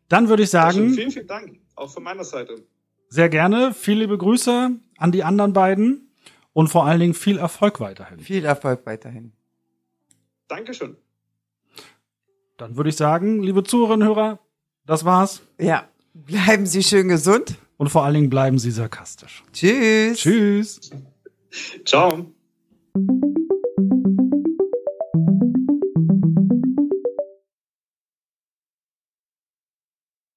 Dann 0.07 0.27
würde 0.27 0.43
ich 0.43 0.53
Also 0.55 0.77
sagen, 0.79 0.93
vielen, 0.93 1.11
vielen 1.11 1.27
Dank, 1.27 1.59
auch 1.75 1.91
von 1.91 2.03
meiner 2.03 2.23
Seite. 2.23 2.63
sehr 3.09 3.29
gerne, 3.29 3.73
viele 3.73 4.01
liebe 4.01 4.17
Grüße 4.17 4.71
an 4.97 5.11
die 5.11 5.23
anderen 5.23 5.53
beiden 5.53 6.11
und 6.53 6.67
vor 6.69 6.85
allen 6.85 6.99
Dingen 6.99 7.13
viel 7.13 7.37
Erfolg 7.37 7.79
weiterhin. 7.79 8.19
Viel 8.19 8.43
Erfolg 8.43 8.85
weiterhin. 8.85 9.33
Dankeschön. 10.47 10.97
dann 12.57 12.75
würde 12.75 12.89
ich 12.89 12.95
sagen, 12.95 13.41
liebe 13.43 13.63
Zuhörerinnen 13.63 14.07
und 14.07 14.15
Hörer, 14.15 14.39
das 14.85 15.05
war's. 15.05 15.41
Ja, 15.59 15.87
bleiben 16.13 16.65
Sie 16.65 16.83
schön 16.83 17.07
gesund. 17.07 17.55
Und 17.77 17.87
vor 17.89 18.03
allen 18.03 18.15
Dingen 18.15 18.29
bleiben 18.29 18.59
Sie 18.59 18.71
sarkastisch. 18.71 19.43
Tschüss. 19.53 20.17
Tschüss. 20.19 20.89
Ciao. 21.85 22.33
thank 22.95 23.23
you 23.23 23.38